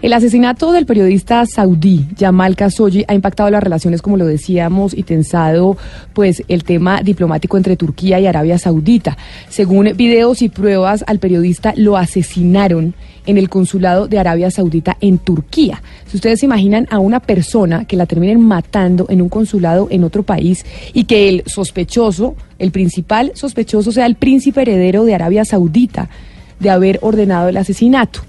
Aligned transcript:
El 0.00 0.12
asesinato 0.12 0.70
del 0.70 0.86
periodista 0.86 1.44
saudí 1.44 2.06
Jamal 2.16 2.54
Khashoggi 2.54 3.04
ha 3.08 3.14
impactado 3.14 3.50
las 3.50 3.60
relaciones, 3.60 4.00
como 4.00 4.16
lo 4.16 4.26
decíamos, 4.26 4.96
y 4.96 5.02
tensado 5.02 5.76
pues 6.12 6.44
el 6.46 6.62
tema 6.62 7.02
diplomático 7.02 7.56
entre 7.56 7.76
Turquía 7.76 8.20
y 8.20 8.26
Arabia 8.26 8.58
Saudita. 8.58 9.18
Según 9.48 9.96
videos 9.96 10.40
y 10.40 10.50
pruebas, 10.50 11.02
al 11.08 11.18
periodista 11.18 11.72
lo 11.76 11.96
asesinaron 11.96 12.94
en 13.26 13.38
el 13.38 13.48
consulado 13.48 14.06
de 14.06 14.20
Arabia 14.20 14.52
Saudita 14.52 14.96
en 15.00 15.18
Turquía. 15.18 15.82
Si 16.06 16.16
ustedes 16.16 16.38
se 16.38 16.46
imaginan 16.46 16.86
a 16.90 17.00
una 17.00 17.18
persona 17.18 17.84
que 17.84 17.96
la 17.96 18.06
terminen 18.06 18.40
matando 18.40 19.06
en 19.08 19.20
un 19.20 19.28
consulado 19.28 19.88
en 19.90 20.04
otro 20.04 20.22
país 20.22 20.64
y 20.92 21.04
que 21.04 21.28
el 21.28 21.42
sospechoso, 21.46 22.36
el 22.60 22.70
principal 22.70 23.32
sospechoso 23.34 23.90
sea 23.90 24.06
el 24.06 24.14
príncipe 24.14 24.62
heredero 24.62 25.04
de 25.04 25.16
Arabia 25.16 25.44
Saudita 25.44 26.08
de 26.60 26.70
haber 26.70 27.00
ordenado 27.02 27.48
el 27.48 27.56
asesinato. 27.56 28.27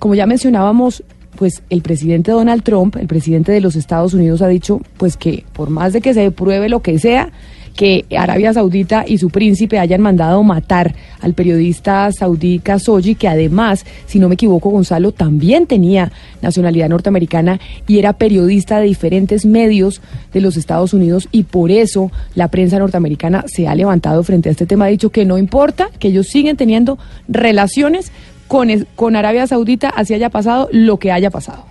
Como 0.00 0.14
ya 0.14 0.26
mencionábamos, 0.26 1.04
pues 1.36 1.62
el 1.68 1.82
presidente 1.82 2.32
Donald 2.32 2.62
Trump, 2.62 2.96
el 2.96 3.06
presidente 3.06 3.52
de 3.52 3.60
los 3.60 3.76
Estados 3.76 4.14
Unidos, 4.14 4.40
ha 4.42 4.48
dicho 4.48 4.80
pues 4.96 5.16
que 5.16 5.44
por 5.52 5.68
más 5.68 5.92
de 5.92 6.00
que 6.00 6.14
se 6.14 6.30
pruebe 6.30 6.70
lo 6.70 6.80
que 6.80 6.98
sea, 6.98 7.30
que 7.76 8.04
Arabia 8.16 8.52
Saudita 8.52 9.04
y 9.06 9.18
su 9.18 9.30
príncipe 9.30 9.78
hayan 9.78 10.00
mandado 10.00 10.42
matar 10.42 10.94
al 11.20 11.34
periodista 11.34 12.10
saudí 12.12 12.58
Khashoggi, 12.58 13.14
que 13.14 13.28
además, 13.28 13.84
si 14.06 14.18
no 14.18 14.28
me 14.28 14.34
equivoco, 14.34 14.70
Gonzalo 14.70 15.12
también 15.12 15.66
tenía 15.66 16.10
nacionalidad 16.42 16.88
norteamericana 16.88 17.60
y 17.86 17.98
era 17.98 18.14
periodista 18.14 18.80
de 18.80 18.86
diferentes 18.86 19.46
medios 19.46 20.00
de 20.32 20.40
los 20.40 20.56
Estados 20.56 20.94
Unidos 20.94 21.28
y 21.30 21.44
por 21.44 21.70
eso 21.70 22.10
la 22.34 22.48
prensa 22.48 22.78
norteamericana 22.78 23.44
se 23.46 23.68
ha 23.68 23.74
levantado 23.74 24.22
frente 24.24 24.48
a 24.48 24.52
este 24.52 24.66
tema, 24.66 24.86
ha 24.86 24.88
dicho 24.88 25.10
que 25.10 25.24
no 25.24 25.38
importa, 25.38 25.90
que 25.98 26.08
ellos 26.08 26.26
siguen 26.26 26.56
teniendo 26.56 26.98
relaciones 27.28 28.12
con, 28.50 28.68
con 28.96 29.14
Arabia 29.14 29.46
Saudita, 29.46 29.90
así 29.90 30.12
haya 30.12 30.28
pasado 30.28 30.68
lo 30.72 30.98
que 30.98 31.12
haya 31.12 31.30
pasado. 31.30 31.66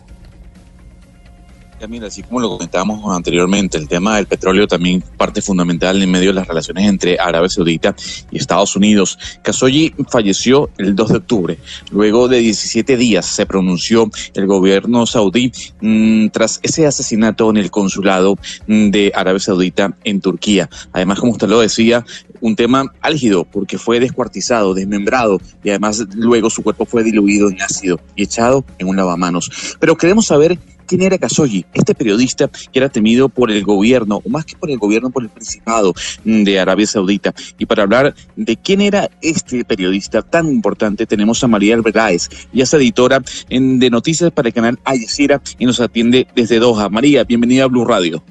Mira, 1.87 2.07
así 2.07 2.23
como 2.23 2.41
lo 2.41 2.49
comentábamos 2.49 3.15
anteriormente, 3.15 3.77
el 3.77 3.87
tema 3.87 4.17
del 4.17 4.25
petróleo 4.25 4.67
también 4.67 5.01
parte 5.17 5.41
fundamental 5.41 6.01
en 6.01 6.11
medio 6.11 6.29
de 6.29 6.33
las 6.33 6.47
relaciones 6.47 6.85
entre 6.85 7.17
Arabia 7.19 7.49
Saudita 7.49 7.95
y 8.29 8.37
Estados 8.37 8.75
Unidos. 8.75 9.17
Khashoggi 9.41 9.95
falleció 10.09 10.69
el 10.77 10.95
2 10.95 11.09
de 11.09 11.17
octubre. 11.17 11.57
Luego 11.91 12.27
de 12.27 12.39
17 12.39 12.97
días 12.97 13.25
se 13.25 13.45
pronunció 13.45 14.09
el 14.33 14.45
gobierno 14.45 15.05
saudí 15.05 15.51
mmm, 15.81 16.27
tras 16.27 16.59
ese 16.63 16.85
asesinato 16.85 17.49
en 17.49 17.57
el 17.57 17.71
consulado 17.71 18.37
mm, 18.67 18.89
de 18.89 19.11
Arabia 19.15 19.39
Saudita 19.39 19.95
en 20.03 20.19
Turquía. 20.19 20.69
Además, 20.91 21.19
como 21.19 21.31
usted 21.31 21.47
lo 21.47 21.61
decía, 21.61 22.05
un 22.41 22.55
tema 22.55 22.93
álgido 23.01 23.45
porque 23.45 23.77
fue 23.77 23.99
descuartizado, 23.99 24.73
desmembrado 24.73 25.39
y 25.63 25.69
además 25.69 26.05
luego 26.13 26.49
su 26.49 26.61
cuerpo 26.61 26.85
fue 26.85 27.03
diluido 27.03 27.49
en 27.49 27.61
ácido 27.61 27.99
y 28.15 28.23
echado 28.23 28.65
en 28.77 28.87
un 28.87 28.97
lavamanos. 28.97 29.77
Pero 29.79 29.97
queremos 29.97 30.27
saber 30.27 30.59
quién 30.89 31.03
era 31.03 31.19
Khashoggi, 31.19 31.65
este 31.73 31.93
periodista 31.93 32.47
que 32.47 32.79
era 32.79 32.89
temido 32.89 33.29
por 33.29 33.51
el 33.51 33.63
gobierno, 33.63 34.21
o 34.25 34.29
más 34.29 34.43
que 34.43 34.55
por 34.55 34.71
el 34.71 34.79
gobierno, 34.79 35.11
por 35.11 35.21
el 35.21 35.29
Principado 35.29 35.93
de 36.23 36.59
Arabia 36.59 36.87
Saudita. 36.87 37.31
Y 37.59 37.67
para 37.67 37.83
hablar 37.83 38.15
de 38.35 38.57
quién 38.57 38.81
era 38.81 39.07
este 39.21 39.63
periodista 39.63 40.23
tan 40.23 40.47
importante, 40.47 41.05
tenemos 41.05 41.43
a 41.43 41.47
María 41.47 41.75
Albergáez, 41.75 42.29
ya 42.51 42.63
es 42.63 42.73
editora 42.73 43.21
de 43.49 43.89
noticias 43.91 44.31
para 44.31 44.47
el 44.47 44.53
canal 44.53 44.79
Al 44.83 44.99
Jazeera 44.99 45.41
y 45.59 45.65
nos 45.65 45.79
atiende 45.79 46.27
desde 46.35 46.57
Doha. 46.57 46.89
María, 46.89 47.23
bienvenida 47.23 47.65
a 47.65 47.67
Blue 47.67 47.85
Radio. 47.85 48.23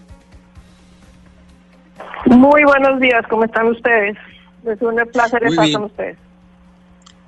Muy 2.27 2.65
buenos 2.65 3.01
días, 3.01 3.25
¿cómo 3.31 3.45
están 3.45 3.69
ustedes? 3.69 4.17
Es 4.67 4.83
un 4.83 4.97
placer 5.13 5.43
Muy 5.43 5.51
estar 5.51 5.67
bien. 5.67 5.79
con 5.79 5.85
ustedes. 5.85 6.28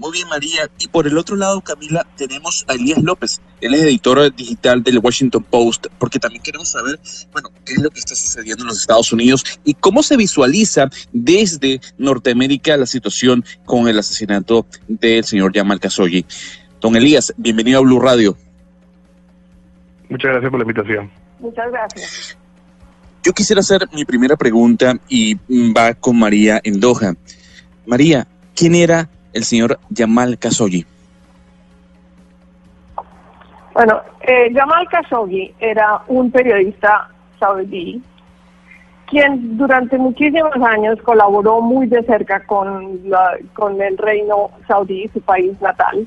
Muy 0.00 0.12
bien, 0.12 0.28
María. 0.28 0.70
Y 0.78 0.88
por 0.88 1.06
el 1.06 1.18
otro 1.18 1.36
lado, 1.36 1.60
Camila, 1.60 2.06
tenemos 2.16 2.64
a 2.68 2.72
Elías 2.72 3.02
López. 3.02 3.42
Él 3.60 3.74
es 3.74 3.82
editor 3.82 4.34
digital 4.34 4.82
del 4.82 4.98
Washington 4.98 5.44
Post, 5.44 5.88
porque 5.98 6.18
también 6.18 6.42
queremos 6.42 6.70
saber, 6.70 6.98
bueno, 7.32 7.50
qué 7.66 7.74
es 7.74 7.82
lo 7.82 7.90
que 7.90 7.98
está 7.98 8.14
sucediendo 8.14 8.62
en 8.64 8.68
los 8.68 8.80
Estados 8.80 9.12
Unidos 9.12 9.60
y 9.62 9.74
cómo 9.74 10.02
se 10.02 10.16
visualiza 10.16 10.88
desde 11.12 11.82
Norteamérica 11.98 12.78
la 12.78 12.86
situación 12.86 13.44
con 13.66 13.88
el 13.88 13.98
asesinato 13.98 14.64
del 14.88 15.22
señor 15.24 15.52
Jamal 15.54 15.78
Khashoggi. 15.78 16.24
Don 16.80 16.96
Elías, 16.96 17.34
bienvenido 17.36 17.80
a 17.80 17.82
Blue 17.82 18.00
Radio. 18.00 18.38
Muchas 20.08 20.30
gracias 20.30 20.50
por 20.50 20.60
la 20.60 20.64
invitación. 20.64 21.10
Muchas 21.40 21.70
gracias. 21.70 22.38
Yo 23.22 23.34
quisiera 23.34 23.60
hacer 23.60 23.86
mi 23.92 24.06
primera 24.06 24.34
pregunta 24.34 24.98
y 25.10 25.34
va 25.74 25.92
con 25.92 26.18
María 26.18 26.58
en 26.64 26.80
Doha. 26.80 27.14
María, 27.84 28.26
¿quién 28.54 28.74
era 28.74 29.10
el 29.32 29.44
señor 29.44 29.78
Jamal 29.94 30.38
Khashoggi? 30.38 30.84
Bueno, 33.74 34.00
eh, 34.22 34.52
Jamal 34.54 34.86
Khashoggi 34.88 35.54
era 35.60 36.02
un 36.08 36.30
periodista 36.30 37.08
saudí 37.38 38.02
quien 39.06 39.56
durante 39.58 39.98
muchísimos 39.98 40.54
años 40.64 40.96
colaboró 41.02 41.60
muy 41.60 41.88
de 41.88 42.00
cerca 42.04 42.44
con, 42.46 43.00
la- 43.10 43.36
con 43.54 43.80
el 43.82 43.98
reino 43.98 44.50
saudí, 44.68 45.08
su 45.12 45.20
país 45.20 45.60
natal. 45.60 46.06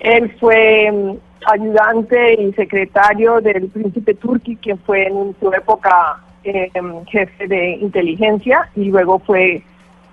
Él 0.00 0.34
fue 0.40 0.90
mm, 0.90 1.12
ayudante 1.46 2.42
y 2.42 2.52
secretario 2.54 3.40
del 3.40 3.68
príncipe 3.68 4.14
Turki, 4.14 4.56
quien 4.56 4.78
fue 4.80 5.06
en 5.06 5.36
su 5.38 5.52
época 5.52 6.18
eh, 6.42 6.72
jefe 7.06 7.46
de 7.46 7.70
inteligencia 7.76 8.68
y 8.74 8.86
luego 8.86 9.20
fue 9.20 9.62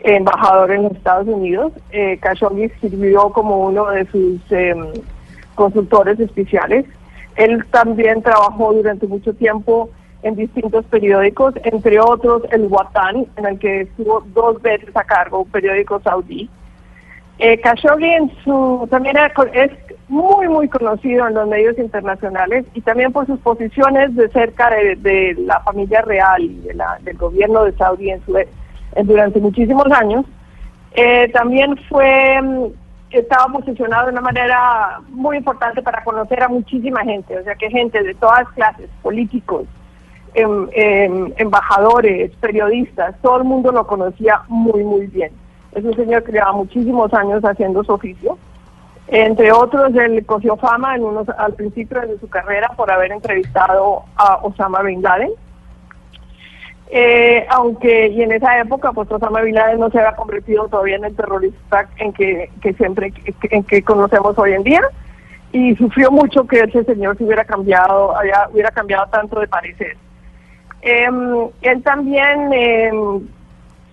embajador 0.03 0.71
en 0.71 0.83
los 0.83 0.91
Estados 0.93 1.27
Unidos. 1.27 1.71
Eh, 1.91 2.17
Khashoggi 2.21 2.69
sirvió 2.81 3.29
como 3.31 3.59
uno 3.65 3.87
de 3.87 4.05
sus 4.05 4.39
em, 4.51 4.85
consultores 5.55 6.19
especiales. 6.19 6.85
Él 7.35 7.63
también 7.71 8.21
trabajó 8.21 8.73
durante 8.73 9.07
mucho 9.07 9.33
tiempo 9.33 9.89
en 10.23 10.35
distintos 10.35 10.85
periódicos, 10.85 11.53
entre 11.63 11.99
otros 11.99 12.43
el 12.51 12.67
Watan, 12.67 13.25
en 13.37 13.45
el 13.45 13.57
que 13.59 13.81
estuvo 13.81 14.21
dos 14.33 14.61
veces 14.61 14.95
a 14.95 15.03
cargo, 15.03 15.39
un 15.41 15.49
periódico 15.49 15.99
saudí. 16.01 16.49
Eh, 17.39 17.59
Khashoggi 17.59 18.31
su, 18.43 18.87
también 18.91 19.15
es 19.53 19.71
muy, 20.09 20.47
muy 20.47 20.67
conocido 20.69 21.27
en 21.27 21.33
los 21.33 21.47
medios 21.47 21.75
internacionales 21.79 22.65
y 22.75 22.81
también 22.81 23.11
por 23.11 23.25
sus 23.25 23.39
posiciones 23.39 24.15
de 24.15 24.29
cerca 24.29 24.69
de, 24.69 24.95
de 24.97 25.33
la 25.39 25.59
familia 25.61 26.01
real 26.03 26.43
y 26.43 26.59
de 26.59 26.73
la- 26.75 26.99
del 27.01 27.17
gobierno 27.17 27.63
de 27.63 27.71
Saudi 27.73 28.11
en 28.11 28.23
su, 28.25 28.37
en- 28.37 28.47
durante 29.03 29.39
muchísimos 29.39 29.91
años. 29.91 30.25
Eh, 30.93 31.29
también 31.29 31.77
fue, 31.89 32.41
mm, 32.41 32.65
estaba 33.11 33.51
posicionado 33.53 34.05
de 34.05 34.11
una 34.11 34.21
manera 34.21 34.99
muy 35.09 35.37
importante 35.37 35.81
para 35.81 36.03
conocer 36.03 36.43
a 36.43 36.49
muchísima 36.49 37.03
gente, 37.03 37.37
o 37.37 37.43
sea 37.43 37.55
que 37.55 37.69
gente 37.69 38.01
de 38.03 38.13
todas 38.15 38.47
clases, 38.49 38.89
políticos, 39.01 39.65
em- 40.33 40.69
em, 40.73 41.33
embajadores, 41.37 42.31
periodistas, 42.39 43.15
todo 43.21 43.37
el 43.37 43.43
mundo 43.43 43.71
lo 43.71 43.85
conocía 43.85 44.41
muy, 44.47 44.83
muy 44.83 45.07
bien. 45.07 45.31
Es 45.73 45.83
un 45.83 45.95
señor 45.95 46.23
que 46.23 46.33
lleva 46.33 46.51
muchísimos 46.51 47.13
años 47.13 47.43
haciendo 47.43 47.83
su 47.83 47.93
oficio. 47.93 48.37
Entre 49.07 49.51
otros, 49.51 49.93
él 49.95 50.25
cogió 50.25 50.55
fama 50.55 50.95
en 50.95 51.03
unos, 51.03 51.27
al 51.29 51.53
principio 51.53 51.99
de 52.01 52.17
su 52.19 52.29
carrera 52.29 52.69
por 52.77 52.89
haber 52.91 53.11
entrevistado 53.11 54.03
a 54.15 54.35
Osama 54.41 54.81
Bin 54.83 55.01
Laden. 55.01 55.31
Eh, 56.93 57.45
aunque 57.49 58.09
y 58.09 58.21
en 58.21 58.33
esa 58.33 58.59
época 58.59 58.91
pues 58.91 59.09
Osama 59.09 59.39
Bin 59.39 59.55
Laden 59.55 59.79
no 59.79 59.89
se 59.89 59.97
había 59.99 60.11
convertido 60.13 60.67
todavía 60.67 60.97
en 60.97 61.05
el 61.05 61.15
terrorista 61.15 61.87
en 61.95 62.11
que, 62.11 62.49
que 62.61 62.73
siempre 62.73 63.11
que- 63.11 63.33
en 63.49 63.63
que 63.63 63.81
conocemos 63.81 64.37
hoy 64.37 64.51
en 64.53 64.63
día. 64.63 64.81
Y 65.53 65.73
sufrió 65.77 66.11
mucho 66.11 66.45
que 66.45 66.59
ese 66.59 66.83
señor 66.83 67.17
se 67.17 67.23
hubiera 67.23 67.45
cambiado 67.45 68.13
había, 68.17 68.45
hubiera 68.51 68.71
cambiado 68.71 69.05
tanto 69.09 69.39
de 69.39 69.47
parecer. 69.47 69.95
Em, 70.81 71.47
él 71.61 71.81
también 71.83 72.51
em, 72.51 73.21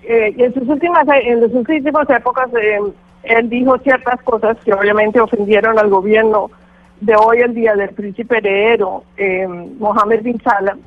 eh, 0.03 0.35
en 0.37 0.55
sus 0.55 0.69
últimas 0.69 1.05
en 1.23 1.41
sus 1.41 1.55
últimas 1.69 2.11
épocas 2.11 2.49
em, 2.61 2.93
él 3.23 3.49
dijo 3.49 3.79
ciertas 3.79 4.21
cosas 4.23 4.57
que 4.65 4.73
obviamente 4.73 5.21
ofendieron 5.21 5.79
al 5.79 5.89
gobierno 5.89 6.51
de 7.01 7.15
hoy 7.15 7.43
en 7.43 7.55
día 7.55 7.77
del 7.77 7.91
príncipe 7.91 8.39
heredero 8.39 9.05
Mohammed 9.79 10.23
bin 10.23 10.41
Salam 10.43 10.81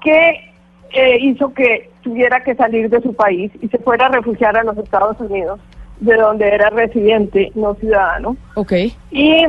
que 0.00 0.49
eh, 0.92 1.18
hizo 1.20 1.52
que 1.52 1.90
tuviera 2.02 2.42
que 2.42 2.54
salir 2.54 2.88
de 2.88 3.00
su 3.00 3.14
país 3.14 3.52
y 3.60 3.68
se 3.68 3.78
fuera 3.78 4.06
a 4.06 4.10
refugiar 4.10 4.56
a 4.56 4.64
los 4.64 4.76
Estados 4.78 5.18
Unidos, 5.20 5.60
de 6.00 6.16
donde 6.16 6.48
era 6.48 6.70
residente, 6.70 7.52
no 7.54 7.74
ciudadano. 7.74 8.36
Ok. 8.54 8.72
Y 9.10 9.44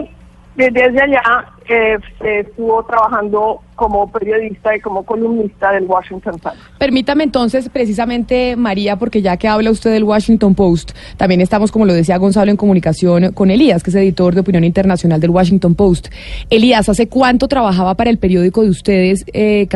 desde 0.55 1.01
allá 1.01 1.21
eh, 1.69 1.97
estuvo 2.21 2.83
trabajando 2.83 3.61
como 3.75 4.11
periodista 4.11 4.75
y 4.75 4.81
como 4.81 5.03
columnista 5.03 5.71
del 5.71 5.85
Washington 5.85 6.37
Post. 6.39 6.57
Permítame 6.77 7.23
entonces, 7.23 7.69
precisamente, 7.69 8.55
María, 8.57 8.97
porque 8.97 9.21
ya 9.21 9.37
que 9.37 9.47
habla 9.47 9.71
usted 9.71 9.91
del 9.91 10.03
Washington 10.03 10.53
Post, 10.53 10.91
también 11.17 11.39
estamos, 11.39 11.71
como 11.71 11.85
lo 11.85 11.93
decía 11.93 12.17
Gonzalo, 12.17 12.51
en 12.51 12.57
comunicación 12.57 13.31
con 13.31 13.49
Elías, 13.49 13.81
que 13.81 13.89
es 13.91 13.95
editor 13.95 14.35
de 14.35 14.41
opinión 14.41 14.65
internacional 14.65 15.21
del 15.21 15.29
Washington 15.29 15.75
Post. 15.75 16.09
Elías, 16.49 16.89
¿hace 16.89 17.07
cuánto 17.07 17.47
trabajaba 17.47 17.95
para 17.95 18.09
el 18.09 18.17
periódico 18.17 18.61
de 18.61 18.69
ustedes, 18.69 19.25
eh, 19.33 19.67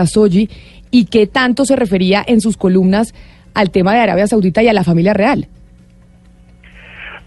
y 0.95 1.07
qué 1.07 1.27
tanto 1.27 1.65
se 1.65 1.75
refería 1.75 2.24
en 2.25 2.39
sus 2.39 2.56
columnas 2.56 3.13
al 3.53 3.69
tema 3.69 3.94
de 3.94 4.00
Arabia 4.00 4.27
Saudita 4.27 4.63
y 4.63 4.69
a 4.69 4.74
la 4.74 4.86
familia 4.86 5.13
real? 5.13 5.50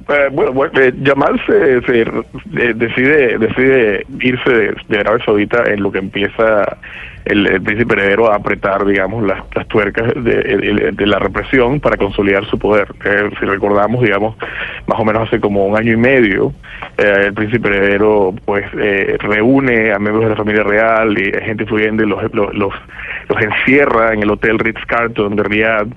Eh, 0.09 0.29
bueno, 0.33 0.55
bueno 0.55 0.81
eh, 0.81 0.95
Yamal 1.03 1.39
se, 1.47 1.77
eh, 1.77 2.73
decide 2.75 3.37
decide 3.37 4.07
irse 4.21 4.75
de, 4.89 4.99
Arabia 4.99 5.23
Saudita 5.23 5.65
en 5.67 5.83
lo 5.83 5.93
que 5.93 5.99
empieza 5.99 6.79
el, 7.29 7.63
príncipe 7.63 7.95
heredero 7.95 8.31
a 8.31 8.37
apretar, 8.37 8.85
digamos, 8.85 9.25
las, 9.25 9.43
tuercas 9.69 10.13
de, 10.15 10.95
la 11.07 11.19
represión 11.19 11.81
para 11.81 11.97
consolidar 11.97 12.45
su 12.47 12.59
poder. 12.59 12.89
si 13.39 13.47
recordamos, 13.47 14.03
digamos, 14.03 14.37
más 14.87 14.99
o 14.99 15.05
menos 15.05 15.29
hace 15.29 15.41
como 15.41 15.67
un 15.67 15.77
año 15.77 15.93
y 15.93 15.97
medio, 15.97 16.53
el 16.97 17.35
príncipe 17.35 17.69
heredero 17.69 18.35
pues 18.45 18.65
reúne 18.73 19.93
a 19.93 19.99
miembros 19.99 20.25
de 20.25 20.31
la 20.31 20.37
familia 20.37 20.63
real 20.63 21.19
y 21.19 21.33
gente 21.45 21.65
influyente, 21.65 22.07
los, 22.07 22.23
los, 22.33 22.55
los, 22.55 22.75
los 23.29 23.43
encierra 23.43 24.13
en 24.13 24.23
el 24.23 24.31
hotel 24.31 24.59
Ritz 24.59 24.85
Carlton 24.87 25.37
de 25.37 25.43
Riyadh 25.43 25.89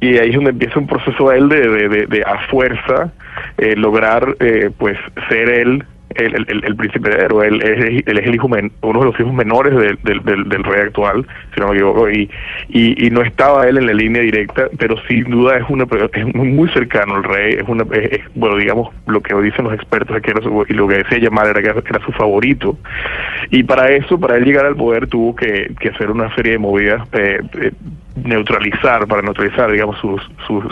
y 0.00 0.16
ahí 0.16 0.30
es 0.30 0.34
donde 0.34 0.50
empieza 0.50 0.78
un 0.78 0.86
proceso 0.86 1.28
a 1.28 1.36
él 1.36 1.48
de, 1.48 1.68
de, 1.68 2.06
de, 2.06 2.22
a 2.22 2.38
fuerza 2.48 3.12
eh, 3.58 3.76
lograr 3.76 4.36
eh, 4.40 4.70
pues 4.76 4.98
ser 5.28 5.50
él 5.50 5.84
el, 6.16 6.34
el, 6.48 6.64
el, 6.64 6.76
príncipe 6.76 7.08
heredero, 7.08 7.42
él, 7.42 7.62
es 7.62 8.04
el 8.06 8.34
hijo 8.34 8.46
uno 8.46 9.00
de 9.00 9.06
los 9.06 9.20
hijos 9.20 9.32
menores 9.32 9.74
del, 9.76 9.98
del, 10.02 10.64
rey 10.64 10.82
actual, 10.82 11.26
si 11.54 11.60
no 11.60 11.68
me 11.68 11.74
equivoco, 11.74 12.10
y, 12.10 12.28
y, 12.68 13.06
y, 13.06 13.10
no 13.10 13.22
estaba 13.22 13.68
él 13.68 13.78
en 13.78 13.86
la 13.86 13.94
línea 13.94 14.22
directa, 14.22 14.68
pero 14.78 14.96
sin 15.06 15.30
duda 15.30 15.58
es 15.58 15.64
una 15.68 15.86
es 16.12 16.34
muy 16.34 16.68
cercano 16.70 17.16
al 17.16 17.24
rey, 17.24 17.54
es 17.54 17.68
una 17.68 17.84
bueno 18.34 18.56
digamos 18.56 18.94
lo 19.06 19.20
que 19.20 19.34
dicen 19.40 19.64
los 19.64 19.74
expertos 19.74 20.16
es 20.16 20.28
era 20.28 20.42
su, 20.42 20.64
y 20.68 20.72
lo 20.74 20.88
que 20.88 20.98
decía 20.98 21.18
llamar 21.18 21.46
era 21.46 21.62
que 21.62 21.88
era 21.88 22.04
su 22.04 22.12
favorito, 22.12 22.76
y 23.50 23.62
para 23.62 23.90
eso, 23.92 24.18
para 24.18 24.36
él 24.36 24.44
llegar 24.44 24.66
al 24.66 24.76
poder 24.76 25.06
tuvo 25.06 25.36
que, 25.36 25.72
que 25.78 25.90
hacer 25.90 26.10
una 26.10 26.34
serie 26.34 26.52
de 26.52 26.58
movidas 26.58 27.06
eh, 27.12 27.40
eh 27.60 27.72
neutralizar, 28.24 29.06
para 29.06 29.22
neutralizar, 29.22 29.70
digamos, 29.70 29.98
sus, 29.98 30.22
sus, 30.46 30.64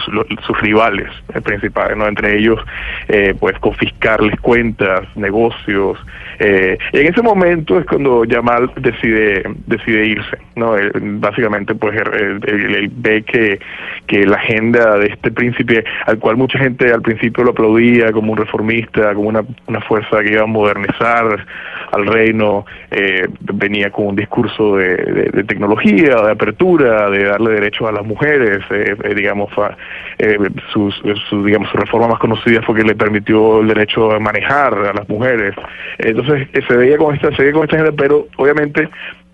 sus 0.47 0.61
rivales 0.61 1.09
principales, 1.45 1.97
¿no? 1.97 2.07
Entre 2.07 2.39
ellos, 2.39 2.61
eh, 3.09 3.35
pues, 3.39 3.59
confiscarles 3.59 4.39
cuentas, 4.41 5.05
negocios. 5.17 5.99
Eh, 6.39 6.79
y 6.93 6.99
en 6.99 7.07
ese 7.07 7.23
momento 7.23 7.79
es 7.79 7.87
cuando 7.87 8.25
Yamal 8.25 8.71
decide, 8.77 9.43
decide 9.67 10.07
irse, 10.07 10.39
¿no? 10.57 10.75
básicamente, 11.21 11.75
pues, 11.75 11.97
él, 11.97 12.91
ve 12.97 13.23
que, 13.23 13.61
que 14.07 14.27
la 14.27 14.37
agenda 14.37 14.99
de 14.99 15.09
este 15.09 15.31
príncipe, 15.31 15.85
al 16.07 16.19
cual 16.19 16.37
mucha 16.37 16.59
gente 16.59 16.93
al 16.93 17.03
principio 17.03 17.45
lo 17.45 17.51
aplaudía 17.51 18.13
como 18.13 18.33
un 18.33 18.39
reformista, 18.39 19.15
como 19.15 19.29
una, 19.29 19.43
una 19.67 19.81
fuerza 19.83 20.21
que 20.21 20.33
iba 20.33 20.43
a 20.43 20.47
modernizar 20.47 21.47
al 21.93 22.07
reino, 22.07 22.67
eh, 22.91 23.27
venía 23.41 23.91
con 23.91 24.09
un 24.09 24.17
discurso 24.17 24.77
de, 24.77 24.97
de, 25.33 25.45
tecnología, 25.45 26.17
de 26.17 26.31
apertura, 26.33 27.11
de 27.11 27.31
darle 27.39 27.55
derecho 27.55 27.87
a 27.87 27.93
las 27.93 28.05
mujeres, 28.05 28.59
eh, 28.71 28.97
eh, 29.03 29.15
digamos, 29.15 29.51
eh, 30.19 30.37
sus, 30.73 30.95
su, 31.29 31.45
digamos, 31.45 31.71
su 31.71 31.77
reforma 31.77 32.09
más 32.09 32.19
conocida 32.19 32.63
fue 32.63 32.77
que 32.77 32.83
le 32.83 32.95
permitió 32.95 33.61
el 33.61 33.69
derecho 33.69 34.13
a 34.13 34.19
manejar 34.19 34.75
a 34.75 34.93
las 34.93 35.09
mujeres. 35.09 35.55
Entonces, 35.99 36.49
se 36.53 36.77
veía 36.77 36.99
con 36.99 37.15
esta, 37.15 37.31
se 37.35 37.43
veía 37.43 37.53
con 37.53 37.65
esta 37.65 37.77
gente, 37.77 37.93
pero 37.93 38.27
obviamente 38.37 38.89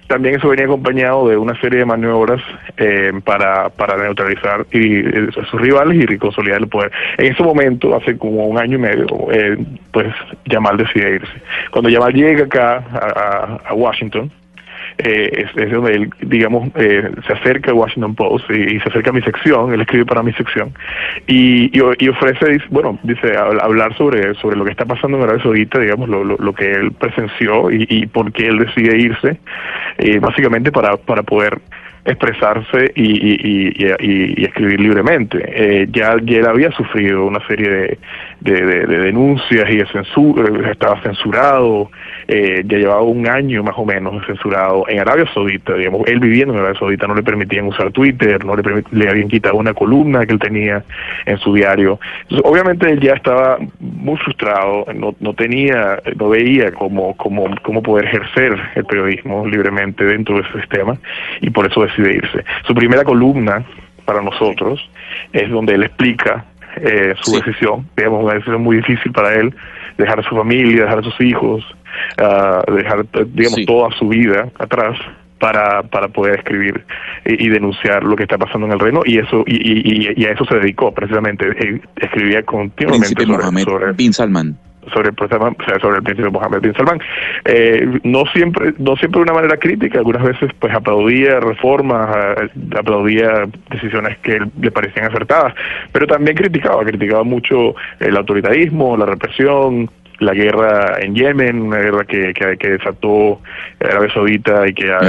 también 0.07 0.35
eso 0.35 0.49
venía 0.49 0.67
acompañado 0.67 1.29
de 1.29 1.37
una 1.37 1.59
serie 1.61 1.81
de 1.81 1.85
maniobras 1.87 2.43
eh, 2.77 3.13
para, 3.25 3.71
para 3.71 3.97
neutralizar 3.97 4.67
y, 4.71 4.99
eh, 4.99 5.29
a 5.31 5.45
sus 5.47 5.61
rivales 5.61 6.11
y 6.11 6.19
consolidar 6.19 6.61
el 6.61 6.69
poder. 6.69 6.93
En 7.19 7.33
ese 7.33 7.43
momento, 7.43 7.97
hace 7.97 8.17
como 8.19 8.47
un 8.47 8.59
año 8.59 8.77
y 8.77 8.81
medio, 8.81 9.07
eh, 9.33 9.57
pues 9.93 10.13
Yamal 10.47 10.77
decide 10.77 11.17
irse. 11.17 11.33
Cuando 11.71 11.89
Yamal 11.89 12.13
llega 12.13 12.45
acá 12.45 13.61
a 13.65 13.75
Washington, 13.75 14.31
eh, 14.99 15.47
es, 15.57 15.71
donde 15.71 15.95
él, 15.95 16.11
digamos, 16.21 16.69
eh, 16.77 17.11
se 17.27 17.33
acerca 17.33 17.73
a 17.73 17.75
Washington 17.75 18.15
Post 18.15 18.51
y, 18.51 18.79
se 18.81 18.89
acerca 18.89 19.11
a 19.11 19.13
mi 19.13 19.23
sección, 19.23 19.73
él 19.73 19.81
escribe 19.81 20.07
para 20.07 20.23
mi 20.23 20.33
sección, 20.33 20.73
y, 21.27 21.71
y, 21.77 22.09
ofrece, 22.09 22.59
bueno, 22.71 22.99
dice, 23.03 23.37
hablar 23.37 23.97
sobre, 23.97 24.35
sobre 24.35 24.57
lo 24.57 24.65
que 24.65 24.71
está 24.71 24.85
pasando 24.85 25.17
en 25.17 25.25
Arabia 25.25 25.43
Saudita, 25.43 25.79
digamos, 25.81 26.09
lo, 26.09 26.25
lo, 26.25 26.53
que 26.55 26.71
él 26.71 26.93
presenció 26.93 27.71
y, 27.71 27.87
y 27.89 28.07
por 28.07 28.33
qué 28.33 28.47
él 28.47 28.59
decide 28.59 28.97
irse, 28.97 29.39
eh, 29.99 30.19
básicamente 30.21 30.71
para, 30.71 30.97
para 30.97 31.23
poder 31.23 31.61
expresarse 32.05 32.93
y, 32.95 33.03
y, 33.03 33.73
y, 33.75 34.41
y 34.41 34.45
escribir 34.45 34.81
libremente. 34.81 35.39
Eh, 35.47 35.87
ya, 35.91 36.17
ya 36.23 36.39
él 36.39 36.47
había 36.47 36.71
sufrido 36.73 37.25
una 37.25 37.45
serie 37.47 37.69
de, 37.69 37.99
de, 38.45 38.87
de, 38.87 38.99
denuncias 38.99 39.69
y 39.71 39.77
de 39.79 39.87
censura, 39.87 40.71
estaba 40.71 41.01
censurado, 41.03 41.91
eh, 42.29 42.63
ya 42.67 42.77
llevaba 42.77 43.01
un 43.01 43.27
año 43.27 43.63
más 43.63 43.75
o 43.79 43.87
menos 43.87 44.25
censurado 44.27 44.85
en 44.89 45.01
Arabia 45.01 45.25
Saudita, 45.33 45.75
digamos, 45.75 46.03
él 46.07 46.21
viviendo 46.21 46.53
en 46.53 46.61
Arabia 46.61 46.79
Saudita 46.79 47.07
no 47.07 47.15
le 47.15 47.23
permitían 47.23 47.67
usar 47.67 47.91
Twitter, 47.93 48.45
no 48.45 48.55
le, 48.55 48.85
le 48.91 49.09
habían 49.09 49.29
quitado 49.29 49.57
una 49.57 49.73
columna 49.73 50.27
que 50.27 50.35
él 50.35 50.39
tenía 50.39 50.85
en 51.25 51.39
su 51.39 51.55
diario. 51.55 51.99
obviamente 52.45 52.91
él 52.91 53.01
ya 53.01 53.15
estaba 53.15 53.59
muy 53.81 54.19
frustrado, 54.19 54.85
no, 54.95 55.15
no 55.21 55.33
tenía, 55.33 56.01
no 56.17 56.29
veía 56.29 56.71
cómo, 56.73 57.17
cómo, 57.17 57.47
cómo 57.63 57.83
poder 57.83 58.05
ejercer 58.07 58.61
el 58.75 58.85
periodismo 58.85 59.47
libremente 59.47 60.05
dentro 60.05 60.37
de 60.37 60.43
ese 60.43 60.61
sistema 60.61 60.99
y 61.41 61.49
por 61.49 61.67
eso 61.67 61.83
decide 61.83 62.17
irse. 62.17 62.45
Su 62.67 62.75
primera 62.75 63.05
columna 63.05 63.65
para 64.05 64.21
nosotros 64.21 64.87
es 65.33 65.51
donde 65.51 65.75
él 65.75 65.85
explica 65.85 66.45
eh, 66.77 67.15
su 67.21 67.33
decisión, 67.37 67.89
digamos, 67.97 68.25
una 68.25 68.35
decisión 68.35 68.63
muy 68.63 68.77
difícil 68.77 69.13
para 69.13 69.35
él, 69.35 69.55
dejar 69.99 70.21
a 70.21 70.23
su 70.23 70.35
familia, 70.35 70.83
dejar 70.83 70.99
a 70.99 71.03
sus 71.03 71.21
hijos, 71.21 71.65
uh, 72.21 72.73
dejar, 72.73 73.07
digamos, 73.29 73.65
toda 73.67 73.91
su 73.97 74.09
vida 74.09 74.49
atrás 74.59 74.99
para, 75.39 75.83
para 75.83 76.09
poder 76.09 76.39
escribir 76.39 76.85
y, 77.25 77.49
denunciar 77.49 78.03
lo 78.03 78.17
que 78.17 78.23
está 78.23 78.39
pasando 78.39 78.67
en 78.67 78.73
el 78.73 78.81
reino. 78.81 79.03
Y 79.05 79.19
eso 79.19 79.45
y, 79.47 79.57
y, 79.57 80.15
y 80.17 80.25
a 80.25 80.33
eso 80.33 80.45
se 80.47 80.57
dedicó 80.57 80.93
precisamente. 80.93 81.47
Escribía 81.97 82.43
continuamente 82.43 83.25
sobre, 83.63 83.93
Bin 83.93 84.13
Salman 84.13 84.57
sobre 84.93 85.11
el, 85.11 85.81
sobre 85.81 85.97
el 85.97 86.03
príncipe 86.03 86.31
Mohammed 86.31 86.61
bin 86.61 86.75
Salman. 86.75 87.01
Eh, 87.45 88.01
no 88.03 88.25
siempre 88.27 88.75
no 88.79 88.97
siempre 88.97 89.21
de 89.21 89.23
una 89.25 89.35
manera 89.35 89.57
crítica, 89.57 89.99
algunas 89.99 90.23
veces 90.23 90.51
pues 90.59 90.75
aplaudía 90.75 91.41
reformas, 91.41 92.17
eh, 92.43 92.49
aplaudía 92.79 93.45
decisiones 93.71 94.19
que 94.19 94.41
le 94.61 94.71
parecían 94.71 95.07
acertadas, 95.07 95.55
pero 95.93 96.07
también 96.07 96.37
criticaba, 96.37 96.85
criticaba 96.85 97.25
mucho 97.25 97.75
el 98.01 98.17
autoritarismo, 98.17 98.97
la 98.97 99.07
represión, 99.07 99.91
la 100.21 100.33
guerra 100.33 100.99
en 101.01 101.15
Yemen, 101.15 101.63
una 101.63 101.79
guerra 101.79 102.05
que, 102.05 102.33
que, 102.35 102.69
desató 102.69 103.41
Arabia 103.81 104.13
Saudita 104.13 104.69
y 104.69 104.75
que 104.75 104.93
ha, 104.93 105.01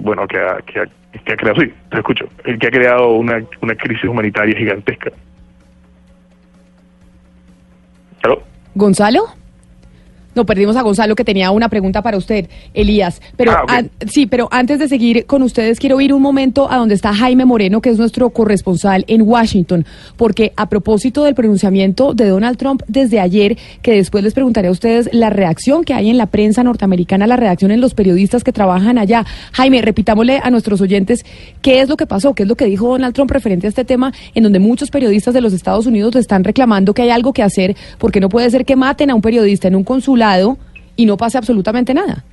bueno, 0.00 0.26
que 0.26 0.38
ha, 0.38 0.58
que 0.64 0.80
ha, 0.80 1.36
creado, 1.36 1.60
sí, 1.60 1.72
te 1.90 1.98
escucho, 1.98 2.28
que 2.44 2.66
ha 2.66 2.70
creado 2.70 3.08
una, 3.10 3.42
una 3.60 3.74
crisis 3.74 4.04
humanitaria 4.04 4.56
gigantesca. 4.56 5.10
¿Aló? 8.22 8.42
¿Gonzalo? 8.74 9.28
No, 10.34 10.46
perdimos 10.46 10.76
a 10.76 10.82
Gonzalo 10.82 11.14
que 11.14 11.24
tenía 11.24 11.50
una 11.50 11.68
pregunta 11.68 12.00
para 12.00 12.16
usted, 12.16 12.48
Elías. 12.72 13.20
Pero 13.36 13.52
ah, 13.52 13.82
sí, 14.08 14.26
pero 14.26 14.48
antes 14.50 14.78
de 14.78 14.88
seguir 14.88 15.26
con 15.26 15.42
ustedes 15.42 15.78
quiero 15.78 16.00
ir 16.00 16.14
un 16.14 16.22
momento 16.22 16.72
a 16.72 16.78
donde 16.78 16.94
está 16.94 17.12
Jaime 17.12 17.44
Moreno, 17.44 17.82
que 17.82 17.90
es 17.90 17.98
nuestro 17.98 18.30
corresponsal 18.30 19.04
en 19.08 19.22
Washington, 19.22 19.84
porque 20.16 20.52
a 20.56 20.70
propósito 20.70 21.24
del 21.24 21.34
pronunciamiento 21.34 22.14
de 22.14 22.28
Donald 22.28 22.56
Trump 22.56 22.82
desde 22.88 23.20
ayer, 23.20 23.58
que 23.82 23.92
después 23.92 24.24
les 24.24 24.32
preguntaré 24.32 24.68
a 24.68 24.70
ustedes 24.70 25.10
la 25.12 25.28
reacción 25.28 25.84
que 25.84 25.92
hay 25.92 26.08
en 26.08 26.16
la 26.16 26.26
prensa 26.26 26.64
norteamericana, 26.64 27.26
la 27.26 27.36
reacción 27.36 27.70
en 27.70 27.82
los 27.82 27.92
periodistas 27.92 28.42
que 28.42 28.52
trabajan 28.52 28.96
allá. 28.96 29.26
Jaime, 29.52 29.82
repitámosle 29.82 30.40
a 30.42 30.50
nuestros 30.50 30.80
oyentes 30.80 31.26
qué 31.60 31.82
es 31.82 31.90
lo 31.90 31.98
que 31.98 32.06
pasó, 32.06 32.32
qué 32.32 32.44
es 32.44 32.48
lo 32.48 32.56
que 32.56 32.64
dijo 32.64 32.88
Donald 32.88 33.14
Trump 33.14 33.30
referente 33.30 33.66
a 33.66 33.68
este 33.68 33.84
tema, 33.84 34.14
en 34.34 34.44
donde 34.44 34.60
muchos 34.60 34.90
periodistas 34.90 35.34
de 35.34 35.42
los 35.42 35.52
Estados 35.52 35.84
Unidos 35.84 36.16
están 36.16 36.42
reclamando 36.42 36.94
que 36.94 37.02
hay 37.02 37.10
algo 37.10 37.34
que 37.34 37.42
hacer, 37.42 37.76
porque 37.98 38.18
no 38.18 38.30
puede 38.30 38.48
ser 38.48 38.64
que 38.64 38.76
maten 38.76 39.10
a 39.10 39.14
un 39.14 39.20
periodista 39.20 39.68
en 39.68 39.76
un 39.76 39.84
consulado 39.84 40.21
y 40.96 41.06
no 41.06 41.16
pase 41.16 41.38
absolutamente 41.38 41.94
nada. 41.94 42.24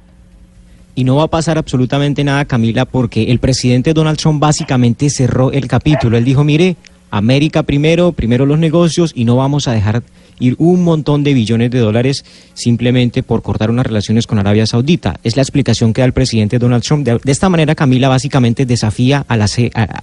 Y 0.96 1.04
no 1.04 1.16
va 1.16 1.24
a 1.24 1.28
pasar 1.28 1.58
absolutamente 1.58 2.24
nada, 2.24 2.46
Camila, 2.46 2.86
porque 2.86 3.32
el 3.32 3.40
presidente 3.40 3.94
Donald 3.94 4.18
Trump 4.18 4.40
básicamente 4.40 5.10
cerró 5.10 5.52
el 5.52 5.68
capítulo. 5.68 6.18
Él 6.18 6.26
dijo, 6.26 6.44
mire, 6.44 6.76
América 7.10 7.64
primero, 7.64 8.12
primero 8.12 8.46
los 8.46 8.60
negocios 8.60 9.14
y 9.16 9.26
no 9.26 9.38
vamos 9.38 9.68
a 9.68 9.72
dejar 9.72 10.04
ir 10.40 10.56
un 10.58 10.84
montón 10.84 11.24
de 11.24 11.34
billones 11.34 11.72
de 11.72 11.80
dólares 11.80 12.24
simplemente 12.54 13.24
por 13.24 13.42
cortar 13.42 13.70
unas 13.70 13.86
relaciones 13.86 14.28
con 14.28 14.40
Arabia 14.40 14.66
Saudita. 14.66 15.20
Es 15.24 15.36
la 15.36 15.42
explicación 15.42 15.94
que 15.94 16.02
da 16.02 16.06
el 16.06 16.14
presidente 16.14 16.60
Donald 16.60 16.84
Trump. 16.84 17.06
De, 17.06 17.20
esta 17.32 17.50
manera, 17.50 17.76
Camila 17.76 18.10
básicamente 18.10 18.66
desafía 18.66 19.26
a 19.28 19.38
la, 19.38 19.48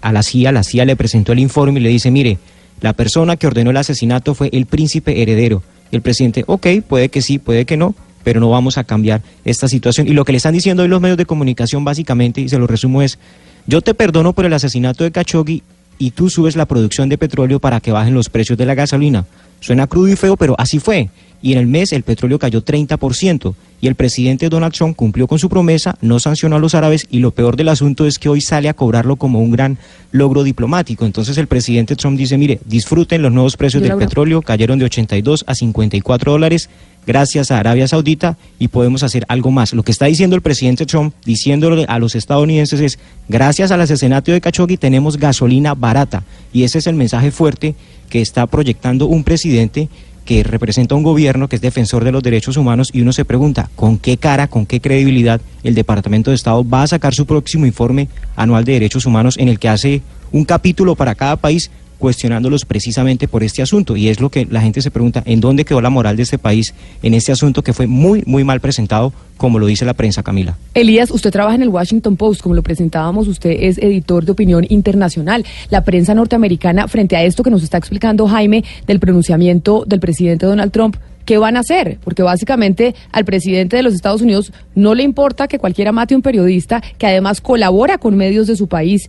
a 0.01 0.13
la 0.13 0.23
CIA. 0.23 0.53
La 0.53 0.63
CIA 0.63 0.85
le 0.87 0.97
presentó 0.97 1.33
el 1.33 1.39
informe 1.39 1.81
y 1.81 1.83
le 1.83 1.89
dice, 1.91 2.11
mire, 2.11 2.39
la 2.81 2.93
persona 2.93 3.37
que 3.37 3.47
ordenó 3.47 3.71
el 3.71 3.77
asesinato 3.77 4.35
fue 4.35 4.51
el 4.53 4.67
príncipe 4.67 5.23
heredero 5.23 5.63
el 5.93 6.03
presidente, 6.03 6.45
ok, 6.47 6.67
puede 6.87 7.09
que 7.09 7.23
sí, 7.23 7.39
puede 7.39 7.65
que 7.65 7.77
no, 7.77 7.95
pero 8.25 8.41
no 8.41 8.51
vamos 8.51 8.79
a 8.79 8.85
cambiar 8.85 9.23
esta 9.45 9.69
situación. 9.69 10.09
Y 10.09 10.11
lo 10.11 10.25
que 10.25 10.33
le 10.33 10.39
están 10.39 10.55
diciendo 10.55 10.83
hoy 10.83 10.89
los 10.89 11.01
medios 11.01 11.19
de 11.19 11.27
comunicación 11.27 11.85
básicamente, 11.85 12.41
y 12.41 12.49
se 12.49 12.59
lo 12.59 12.67
resumo, 12.67 13.03
es, 13.03 13.19
yo 13.67 13.81
te 13.81 13.95
perdono 13.95 14.33
por 14.33 14.45
el 14.45 14.53
asesinato 14.53 15.05
de 15.05 15.13
Khashoggi 15.13 15.63
y 15.99 16.11
tú 16.11 16.29
subes 16.29 16.57
la 16.57 16.67
producción 16.67 17.09
de 17.09 17.19
petróleo 17.19 17.61
para 17.61 17.81
que 17.81 17.93
bajen 17.93 18.15
los 18.15 18.29
precios 18.29 18.59
de 18.59 18.67
la 18.67 18.75
gasolina. 18.75 19.27
Suena 19.61 19.87
crudo 19.87 20.09
y 20.09 20.17
feo, 20.17 20.37
pero 20.37 20.55
así 20.59 20.79
fue. 20.79 21.09
Y 21.47 21.53
en 21.53 21.59
el 21.59 21.69
mes 21.69 21.93
el 21.93 22.03
petróleo 22.03 22.41
cayó 22.41 22.65
30%. 22.65 23.55
Y 23.81 23.87
el 23.87 23.95
presidente 23.95 24.49
Donald 24.49 24.75
Trump 24.75 24.97
cumplió 24.97 25.29
con 25.29 25.39
su 25.39 25.49
promesa, 25.49 25.97
no 26.01 26.19
sancionó 26.19 26.57
a 26.57 26.59
los 26.59 26.75
árabes 26.75 27.07
y 27.09 27.21
lo 27.21 27.31
peor 27.31 27.55
del 27.55 27.69
asunto 27.69 28.05
es 28.05 28.19
que 28.19 28.29
hoy 28.29 28.41
sale 28.41 28.69
a 28.69 28.75
cobrarlo 28.75 29.15
como 29.15 29.39
un 29.39 29.53
gran 29.53 29.79
logro 30.11 30.43
diplomático. 30.43 31.07
Entonces 31.07 31.39
el 31.39 31.47
presidente 31.47 31.95
Trump 31.95 32.19
dice, 32.19 32.37
mire, 32.37 32.59
disfruten 32.65 33.23
los 33.23 33.31
nuevos 33.31 33.57
precios 33.57 33.81
del 33.81 33.97
petróleo, 33.97 34.43
cayeron 34.43 34.81
de 34.81 34.87
82 34.87 35.45
a 35.47 35.55
54 35.55 36.33
dólares 36.33 36.69
gracias 37.07 37.53
a 37.53 37.61
Arabia 37.61 37.87
Saudita 37.87 38.37
y 38.59 38.67
podemos 38.67 39.05
hacer 39.05 39.25
algo 39.29 39.53
más. 39.53 39.73
Lo 39.73 39.85
que 39.85 39.93
está 39.93 40.07
diciendo 40.07 40.35
el 40.35 40.43
presidente 40.43 40.85
Trump, 40.85 41.15
diciéndole 41.25 41.85
a 41.87 42.01
los 42.01 42.17
estadounidenses 42.17 42.81
es, 42.81 42.99
gracias 43.29 43.71
al 43.71 43.83
asesinato 43.83 44.33
de 44.33 44.41
Khashoggi 44.41 44.79
tenemos 44.79 45.17
gasolina 45.17 45.75
barata 45.75 46.25
y 46.53 46.65
ese 46.65 46.79
es 46.79 46.89
el 46.89 46.97
mensaje 46.97 47.31
fuerte 47.31 47.77
que 48.11 48.21
está 48.21 48.49
proyectando 48.49 49.07
un 49.07 49.23
presidente 49.23 49.89
que 50.27 50.43
representa 50.43 50.95
un 50.95 51.03
gobierno 51.03 51.49
que 51.49 51.57
es 51.57 51.63
defensor 51.63 52.05
de 52.05 52.13
los 52.13 52.23
derechos 52.23 52.59
humanos 52.59 52.91
y 52.93 53.01
uno 53.01 53.15
se 53.15 53.25
pregunta 53.25 53.71
con 53.75 53.97
qué 53.97 54.19
cara, 54.19 54.49
con 54.49 54.67
qué 54.67 54.81
credibilidad 54.81 55.41
el 55.63 55.75
Departamento 55.75 56.31
de 56.31 56.35
Estado 56.35 56.69
va 56.69 56.83
a 56.83 56.87
sacar 56.87 57.15
su 57.15 57.25
próximo 57.25 57.65
informe 57.65 58.09
anual 58.35 58.67
de 58.67 58.73
derechos 58.73 59.07
humanos 59.07 59.39
en 59.39 59.49
el 59.49 59.59
que 59.59 59.71
hace 59.71 60.03
un 60.33 60.45
capítulo 60.45 60.97
para 60.97 61.15
cada 61.15 61.37
país 61.37 61.71
cuestionándolos 61.99 62.65
precisamente 62.65 63.29
por 63.29 63.43
este 63.43 63.63
asunto. 63.63 63.97
Y 63.97 64.09
es 64.09 64.21
lo 64.21 64.31
que 64.31 64.47
la 64.47 64.61
gente 64.61 64.83
se 64.83 64.91
pregunta, 64.91 65.23
¿en 65.27 65.41
dónde 65.41 65.65
quedó 65.65 65.81
la 65.81 65.91
moral 65.91 66.17
de 66.17 66.23
este 66.23 66.39
país 66.39 66.75
en 67.03 67.15
este 67.15 67.33
asunto 67.33 67.63
que 67.63 67.73
fue 67.73 67.87
muy, 67.87 68.23
muy 68.27 68.45
mal 68.45 68.61
presentado, 68.61 69.13
como 69.37 69.59
lo 69.59 69.67
dice 69.67 69.85
la 69.85 69.95
prensa, 69.95 70.23
Camila? 70.23 70.57
Elías, 70.75 71.11
usted 71.11 71.31
trabaja 71.31 71.57
en 71.57 71.63
el 71.63 71.69
Washington 71.69 72.17
Post, 72.17 72.41
como 72.43 72.55
lo 72.55 72.63
presentábamos, 72.63 73.29
usted 73.29 73.51
es 73.59 73.79
editor 73.79 74.25
de 74.25 74.33
opinión 74.33 74.67
internacional. 74.69 75.45
La 75.71 75.85
prensa 75.85 76.15
norteamericana, 76.15 76.89
frente 76.89 77.17
a 77.17 77.25
esto 77.25 77.43
que 77.43 77.51
nos 77.51 77.63
está 77.63 77.79
explicando 77.79 78.27
Jaime 78.27 78.65
del 78.87 79.01
pronunciamiento 79.01 79.85
del 79.87 80.01
presidente 80.01 80.47
Donald 80.47 80.73
Trump, 80.73 80.97
¿qué 81.25 81.39
van 81.39 81.57
a 81.57 81.61
hacer? 81.61 81.99
Porque 82.03 82.23
básicamente 82.23 82.95
al 83.13 83.25
presidente 83.25 83.77
de 83.77 83.83
los 83.83 83.95
Estados 83.95 84.23
Unidos 84.23 84.53
no 84.75 84.95
le 84.95 85.03
importa 85.03 85.49
que 85.49 85.59
cualquiera 85.59 85.93
mate 85.93 86.15
a 86.15 86.17
un 86.17 86.23
periodista 86.23 86.83
que 86.99 87.07
además 87.07 87.41
colabora 87.41 87.99
con 87.99 88.17
medios 88.17 88.47
de 88.47 88.57
su 88.57 88.69
país 88.69 89.09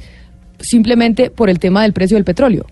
simplemente 0.59 1.29
por 1.29 1.49
el 1.49 1.59
tema 1.59 1.83
del 1.83 1.93
precio 1.93 2.17
del 2.17 2.25
petróleo. 2.25 2.65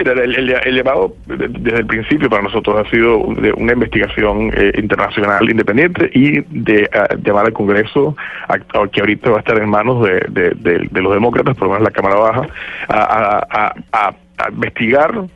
Mira, 0.00 0.12
el, 0.14 0.74
llamado 0.74 1.14
desde 1.26 1.80
el 1.80 1.86
principio 1.86 2.30
para 2.30 2.42
nosotros 2.42 2.86
ha 2.86 2.90
sido 2.90 3.22
de 3.34 3.52
una 3.52 3.74
investigación 3.74 4.50
eh, 4.56 4.72
internacional 4.78 5.50
independiente 5.50 6.10
y 6.14 6.40
de 6.48 6.88
llamar 7.22 7.44
al 7.44 7.52
Congreso, 7.52 8.16
que 8.92 9.00
ahorita 9.00 9.28
va 9.28 9.36
a 9.36 9.40
estar 9.40 9.58
en 9.58 9.68
manos 9.68 10.02
de, 10.02 10.88
los 10.90 11.12
demócratas, 11.12 11.54
por 11.54 11.68
lo 11.68 11.74
menos 11.74 11.84
la 11.84 11.90
Cámara 11.90 12.14
Baja, 12.14 12.46
a, 12.88 14.14
investigar 14.50 15.26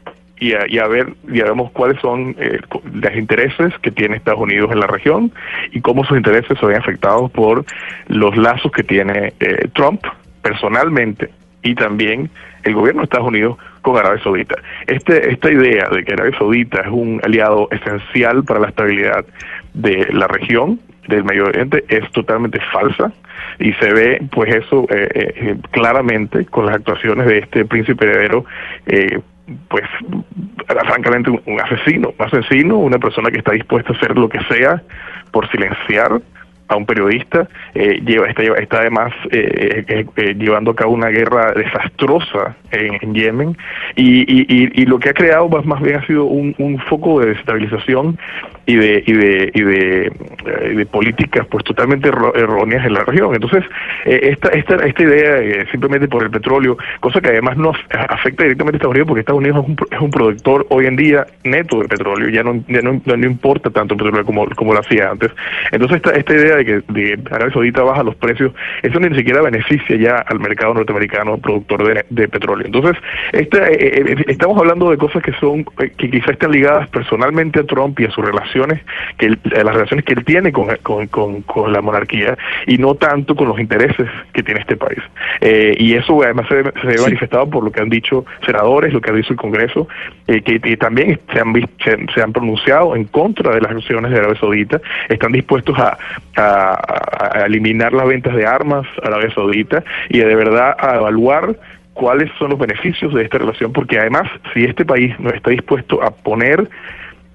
y 0.40 0.78
a, 0.78 0.86
ver, 0.86 1.12
ya 1.30 1.44
vemos 1.44 1.70
cuáles 1.72 2.00
son 2.00 2.34
eh, 2.38 2.58
los 2.90 3.16
intereses 3.16 3.74
que 3.82 3.90
tiene 3.90 4.16
Estados 4.16 4.40
Unidos 4.40 4.70
en 4.72 4.80
la 4.80 4.86
región 4.86 5.30
y 5.72 5.82
cómo 5.82 6.04
sus 6.04 6.16
intereses 6.16 6.58
se 6.58 6.64
ven 6.64 6.76
afectados 6.76 7.30
por 7.32 7.66
los 8.08 8.34
lazos 8.38 8.72
que 8.72 8.82
tiene 8.82 9.34
eh, 9.40 9.68
Trump 9.74 10.00
personalmente 10.40 11.28
y 11.62 11.74
también 11.74 12.30
el 12.64 12.74
gobierno 12.74 13.02
de 13.02 13.04
Estados 13.04 13.28
Unidos 13.28 13.58
con 13.82 13.96
Arabia 13.96 14.22
Saudita. 14.22 14.56
Este, 14.86 15.30
esta 15.30 15.50
idea 15.50 15.88
de 15.90 16.04
que 16.04 16.14
Arabia 16.14 16.36
Saudita 16.38 16.80
es 16.80 16.88
un 16.90 17.20
aliado 17.22 17.68
esencial 17.70 18.44
para 18.44 18.60
la 18.60 18.68
estabilidad 18.68 19.24
de 19.74 20.08
la 20.12 20.26
región 20.26 20.80
del 21.08 21.24
Medio 21.24 21.44
Oriente 21.44 21.84
es 21.88 22.10
totalmente 22.12 22.58
falsa 22.72 23.12
y 23.58 23.72
se 23.74 23.92
ve 23.92 24.22
pues 24.30 24.54
eso 24.54 24.86
eh, 24.90 25.08
eh, 25.12 25.56
claramente 25.70 26.46
con 26.46 26.66
las 26.66 26.76
actuaciones 26.76 27.26
de 27.26 27.38
este 27.38 27.64
príncipe 27.64 28.06
heredero 28.06 28.44
eh, 28.86 29.20
pues 29.68 29.84
francamente 30.86 31.30
un 31.30 31.60
asesino, 31.60 32.14
un 32.18 32.26
asesino, 32.26 32.78
una 32.78 32.98
persona 32.98 33.30
que 33.30 33.38
está 33.38 33.52
dispuesta 33.52 33.92
a 33.92 33.96
hacer 33.96 34.16
lo 34.16 34.28
que 34.28 34.40
sea 34.44 34.82
por 35.30 35.50
silenciar 35.50 36.22
a 36.68 36.76
un 36.76 36.86
periodista, 36.86 37.48
eh, 37.74 38.00
lleva, 38.04 38.26
está, 38.26 38.42
está 38.42 38.80
además 38.80 39.12
eh, 39.30 40.06
eh, 40.16 40.34
llevando 40.38 40.70
a 40.70 40.76
cabo 40.76 40.92
una 40.92 41.08
guerra 41.08 41.52
desastrosa 41.52 42.56
en, 42.70 43.14
Yemen. 43.14 43.56
Y, 43.96 44.22
y, 44.22 44.82
y, 44.82 44.86
lo 44.86 44.98
que 44.98 45.10
ha 45.10 45.14
creado 45.14 45.48
más, 45.48 45.64
más 45.66 45.80
bien 45.82 45.96
ha 45.96 46.06
sido 46.06 46.24
un, 46.24 46.54
un 46.58 46.78
foco 46.80 47.20
de 47.20 47.26
desestabilización 47.28 48.18
y 48.66 48.76
de 48.76 49.02
y 49.06 49.12
de 49.12 49.50
y 49.54 49.62
de, 49.62 50.12
de 50.76 50.86
políticas 50.86 51.46
pues 51.50 51.64
totalmente 51.64 52.08
erróneas 52.08 52.86
en 52.86 52.94
la 52.94 53.04
región 53.04 53.34
entonces 53.34 53.64
esta 54.04 54.48
esta 54.48 54.76
esta 54.76 55.02
idea 55.02 55.66
simplemente 55.70 56.08
por 56.08 56.22
el 56.22 56.30
petróleo 56.30 56.76
cosa 57.00 57.20
que 57.20 57.28
además 57.28 57.56
no 57.56 57.72
afecta 57.90 58.44
directamente 58.44 58.76
a 58.76 58.78
Estados 58.78 58.94
Unidos 58.94 59.08
porque 59.08 59.20
Estados 59.20 59.40
Unidos 59.40 59.64
es 59.64 59.68
un, 59.68 59.76
es 59.90 60.00
un 60.00 60.10
productor 60.10 60.66
hoy 60.70 60.86
en 60.86 60.96
día 60.96 61.26
neto 61.44 61.80
de 61.80 61.88
petróleo 61.88 62.28
ya 62.28 62.42
no 62.42 62.62
ya 62.68 62.80
no, 62.80 63.00
no, 63.04 63.26
importa 63.26 63.70
tanto 63.70 63.94
el 63.94 63.98
petróleo 63.98 64.24
como 64.24 64.46
como 64.50 64.72
lo 64.72 64.80
hacía 64.80 65.10
antes 65.10 65.30
entonces 65.70 65.96
esta 65.96 66.10
esta 66.12 66.34
idea 66.34 66.56
de 66.56 66.64
que 66.64 66.82
de 66.88 67.18
Arabia 67.30 67.52
Saudita 67.52 67.82
baja 67.82 68.02
los 68.02 68.16
precios, 68.16 68.52
eso 68.82 69.00
ni 69.00 69.16
siquiera 69.16 69.42
beneficia 69.42 69.96
ya 69.96 70.16
al 70.16 70.40
mercado 70.40 70.74
norteamericano 70.74 71.38
productor 71.38 72.04
de, 72.08 72.28
petróleo. 72.28 72.66
Entonces, 72.66 72.96
esta, 73.32 73.68
eh, 73.68 73.76
eh, 73.80 74.04
eh, 74.06 74.24
estamos 74.28 74.58
hablando 74.58 74.90
de 74.90 74.96
cosas 74.96 75.22
que 75.22 75.32
son 75.34 75.64
que 75.64 76.10
quizás 76.10 76.30
están 76.30 76.52
ligadas 76.52 76.88
personalmente 76.88 77.60
a 77.60 77.64
Trump 77.64 77.98
y 78.00 78.06
a 78.06 78.10
sus 78.10 78.24
relaciones, 78.54 78.84
que 79.18 79.28
las 79.28 79.74
relaciones 79.74 80.04
que 80.04 80.14
él 80.14 80.24
tiene 80.24 80.52
con, 80.52 80.68
con, 81.08 81.42
con, 81.42 81.72
la 81.72 81.80
monarquía 81.80 82.36
y 82.66 82.78
no 82.78 82.94
tanto 82.94 83.34
con 83.34 83.48
los 83.48 83.58
intereses 83.58 84.08
que 84.32 84.42
tiene 84.42 84.60
este 84.60 84.76
país. 84.76 85.00
y 85.40 85.94
eso 85.94 86.22
además 86.22 86.46
se, 86.48 86.62
ve 86.62 86.72
manifestado 87.02 87.48
por 87.48 87.64
lo 87.64 87.72
que 87.72 87.80
han 87.80 87.88
dicho 87.88 88.24
senadores, 88.44 88.92
lo 88.92 89.00
que 89.00 89.10
ha 89.10 89.14
dicho 89.14 89.32
el 89.32 89.38
Congreso, 89.38 89.88
que, 90.26 90.76
también 90.76 91.18
se 91.32 91.40
han, 91.40 91.54
se, 92.14 92.22
han 92.22 92.32
pronunciado 92.32 92.96
en 92.96 93.04
contra 93.04 93.54
de 93.54 93.60
las 93.60 93.72
acciones 93.72 94.10
de 94.10 94.18
Arabia 94.18 94.38
Saudita, 94.38 94.80
están 95.08 95.32
dispuestos 95.32 95.78
a 95.78 95.98
a, 96.36 97.44
eliminar 97.46 97.92
las 97.92 98.06
ventas 98.06 98.34
de 98.34 98.46
armas 98.46 98.86
a 99.02 99.08
Arabia 99.08 99.32
Saudita 99.34 99.84
y 100.08 100.18
de 100.18 100.34
verdad 100.34 100.76
a 100.78 100.96
evaluar 100.96 101.56
cuáles 101.92 102.30
son 102.38 102.50
los 102.50 102.58
beneficios 102.58 103.14
de 103.14 103.22
esta 103.22 103.38
relación, 103.38 103.72
porque 103.72 103.98
además, 103.98 104.28
si 104.52 104.64
este 104.64 104.84
país 104.84 105.18
no 105.20 105.30
está 105.30 105.50
dispuesto 105.50 106.02
a 106.02 106.10
poner 106.10 106.68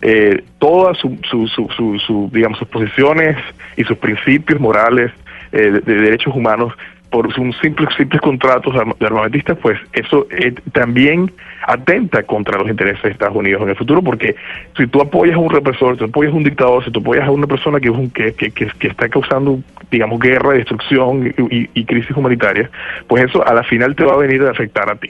eh, 0.01 0.43
todas 0.59 0.97
su, 0.97 1.17
su, 1.29 1.47
su, 1.47 1.99
su, 1.99 2.29
digamos, 2.31 2.59
sus 2.59 2.67
posiciones 2.67 3.37
y 3.75 3.83
sus 3.83 3.97
principios 3.97 4.59
morales 4.59 5.11
eh, 5.51 5.81
de 5.83 5.95
derechos 5.95 6.35
humanos 6.35 6.73
por 7.09 7.27
un 7.39 7.53
simples 7.53 7.89
simples 7.97 8.21
contratos 8.21 8.73
de 8.73 9.05
armamentistas, 9.05 9.57
pues 9.61 9.79
eso 9.93 10.27
eh, 10.29 10.53
también 10.71 11.31
atenta 11.65 12.23
contra 12.23 12.57
los 12.59 12.69
intereses 12.69 13.01
de 13.01 13.09
Estados 13.09 13.35
Unidos 13.35 13.63
en 13.63 13.69
el 13.69 13.75
futuro, 13.75 14.01
porque 14.01 14.35
si 14.77 14.87
tú 14.87 15.01
apoyas 15.01 15.35
a 15.35 15.39
un 15.39 15.49
represor, 15.49 15.95
si 15.95 15.99
tú 15.99 16.05
apoyas 16.05 16.33
a 16.33 16.37
un 16.37 16.43
dictador, 16.43 16.85
si 16.85 16.91
tú 16.91 16.99
apoyas 16.99 17.27
a 17.27 17.31
una 17.31 17.47
persona 17.47 17.79
que, 17.79 17.91
que, 18.13 18.33
que, 18.33 18.51
que 18.51 18.87
está 18.87 19.09
causando, 19.09 19.59
digamos, 19.89 20.19
guerra, 20.19 20.53
destrucción 20.53 21.33
y, 21.49 21.85
crisis 21.85 22.15
humanitaria, 22.15 22.69
pues 23.07 23.25
eso 23.25 23.45
a 23.45 23.53
la 23.53 23.63
final 23.63 23.95
te 23.95 24.03
va 24.03 24.13
a 24.13 24.17
venir 24.17 24.43
a 24.43 24.51
afectar 24.51 24.89
a 24.89 24.95
ti. 24.95 25.09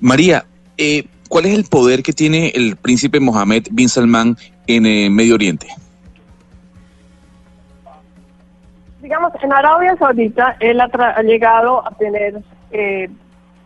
María, 0.00 0.44
eh, 0.78 1.04
¿cuál 1.28 1.46
es 1.46 1.54
el 1.54 1.64
poder 1.64 2.02
que 2.02 2.12
tiene 2.12 2.52
el 2.54 2.76
príncipe 2.76 3.20
Mohammed 3.20 3.68
bin 3.70 3.88
Salman 3.88 4.36
en 4.66 4.86
eh, 4.86 5.10
Medio 5.10 5.34
Oriente? 5.34 5.68
digamos, 9.06 9.32
en 9.40 9.52
Arabia 9.52 9.96
Saudita 10.00 10.56
él 10.58 10.80
ha, 10.80 11.22
llegado 11.22 11.86
a 11.86 11.92
tener 11.92 12.42
eh, 12.72 13.08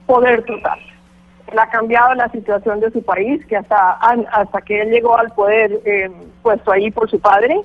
poder 0.05 0.43
total. 0.45 0.79
Él 1.51 1.59
ha 1.59 1.67
cambiado 1.71 2.15
la 2.15 2.29
situación 2.29 2.79
de 2.81 2.91
su 2.91 3.03
país, 3.03 3.45
que 3.47 3.57
hasta, 3.57 3.93
hasta 3.93 4.61
que 4.61 4.83
él 4.83 4.91
llegó 4.91 5.17
al 5.17 5.31
poder 5.31 5.81
eh, 5.87 6.11
puesto 6.43 6.71
ahí 6.71 6.91
por 6.91 7.09
su 7.09 7.19
padre, 7.19 7.59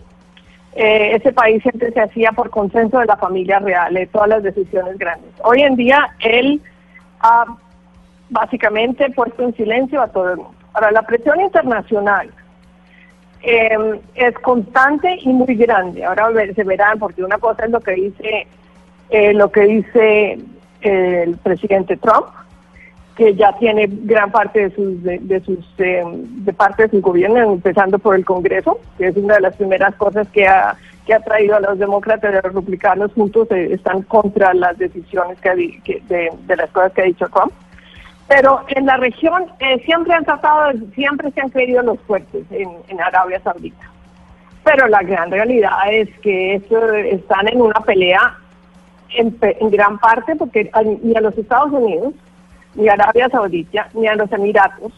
eh, 0.74 1.18
ese 1.18 1.34
país 1.34 1.62
siempre 1.64 1.92
se 1.92 2.00
hacía 2.00 2.32
por 2.32 2.50
consenso 2.50 3.00
de 3.00 3.08
la 3.08 3.18
familia 3.18 3.60
real, 3.60 3.94
de 3.94 4.08
todas 4.08 4.30
las 4.30 4.44
decisiones 4.44 4.98
grandes. 4.98 5.32
Hoy 5.44 5.62
en 5.62 5.76
día 5.76 6.16
él 6.22 6.62
ha 7.20 7.46
básicamente 8.30 9.10
puesto 9.12 9.44
en 9.44 9.56
silencio 9.56 10.02
a 10.02 10.08
todo 10.08 10.32
el 10.32 10.38
mundo. 10.38 10.56
Ahora, 10.74 10.92
la 10.92 11.04
presión 11.04 11.40
internacional 11.42 12.30
eh, 13.42 14.00
es 14.16 14.34
constante 14.40 15.18
y 15.22 15.30
muy 15.30 15.56
grande. 15.56 16.04
Ahora 16.04 16.30
se 16.54 16.64
verán, 16.64 17.00
porque 17.00 17.24
una 17.24 17.38
cosa 17.38 17.66
es 17.66 17.72
lo 17.72 17.80
que 17.80 17.94
dice 17.94 18.48
eh, 19.10 19.34
lo 19.34 19.52
que 19.52 19.62
dice 19.62 20.40
el 20.82 21.38
presidente 21.38 21.96
Trump, 21.98 22.26
que 23.16 23.36
ya 23.36 23.54
tiene 23.54 23.88
gran 23.88 24.32
parte 24.32 24.68
de 24.68 24.76
sus 24.76 25.04
de, 25.04 25.42
sus 25.46 25.60
eh, 25.78 26.04
de 26.06 26.54
parte 26.54 26.84
de 26.84 26.90
su 26.90 27.02
gobierno, 27.02 27.40
empezando 27.40 28.00
por 28.00 28.16
el 28.16 28.26
Congreso, 28.26 28.80
que 28.98 29.08
es 29.08 29.16
una 29.16 29.36
de 29.36 29.42
las 29.42 29.56
primeras 29.56 29.96
cosas 29.96 30.28
que 30.30 30.48
ha 30.48 30.76
que 31.06 31.14
ha 31.14 31.20
traído 31.20 31.56
a 31.56 31.60
los 31.60 31.78
demócratas 31.78 32.34
y 32.34 32.38
a 32.38 32.42
los 32.42 32.56
republicanos 32.56 33.14
juntos, 33.14 33.48
están 33.52 34.02
contra 34.02 34.56
las 34.56 34.76
decisiones 34.80 35.40
que, 35.40 36.02
de, 36.08 36.32
de 36.48 36.56
las 36.56 36.72
cosas 36.72 36.94
que 36.94 37.02
ha 37.04 37.06
dicho 37.06 37.28
Trump. 37.30 37.54
Pero 38.28 38.62
en 38.68 38.86
la 38.86 38.98
región 38.98 39.46
eh, 39.60 39.82
siempre 39.86 40.14
han 40.14 40.26
tratado, 40.26 40.72
siempre 40.94 41.32
se 41.32 41.42
han 41.42 41.50
creído 41.50 41.84
los 41.84 42.00
fuertes 42.02 42.44
en, 42.50 43.00
Arabia 43.00 43.40
Saudita. 43.42 43.92
Pero 44.64 44.88
la 44.88 45.04
gran 45.04 45.30
realidad 45.30 45.78
es 45.92 46.10
que 46.20 46.56
están 46.56 47.48
en 47.48 47.62
una 47.62 47.80
pelea 47.82 48.38
en, 49.10 49.38
gran 49.70 50.00
parte 50.00 50.36
porque 50.36 50.72
ni 51.04 51.16
a 51.16 51.22
los 51.22 51.38
Estados 51.38 51.72
Unidos, 51.72 52.14
ni 52.74 52.90
a 52.90 52.94
Arabia 52.94 53.30
Saudita, 53.30 53.90
ni 53.94 54.08
a 54.08 54.16
los 54.16 54.32
Emiratos 54.32 54.92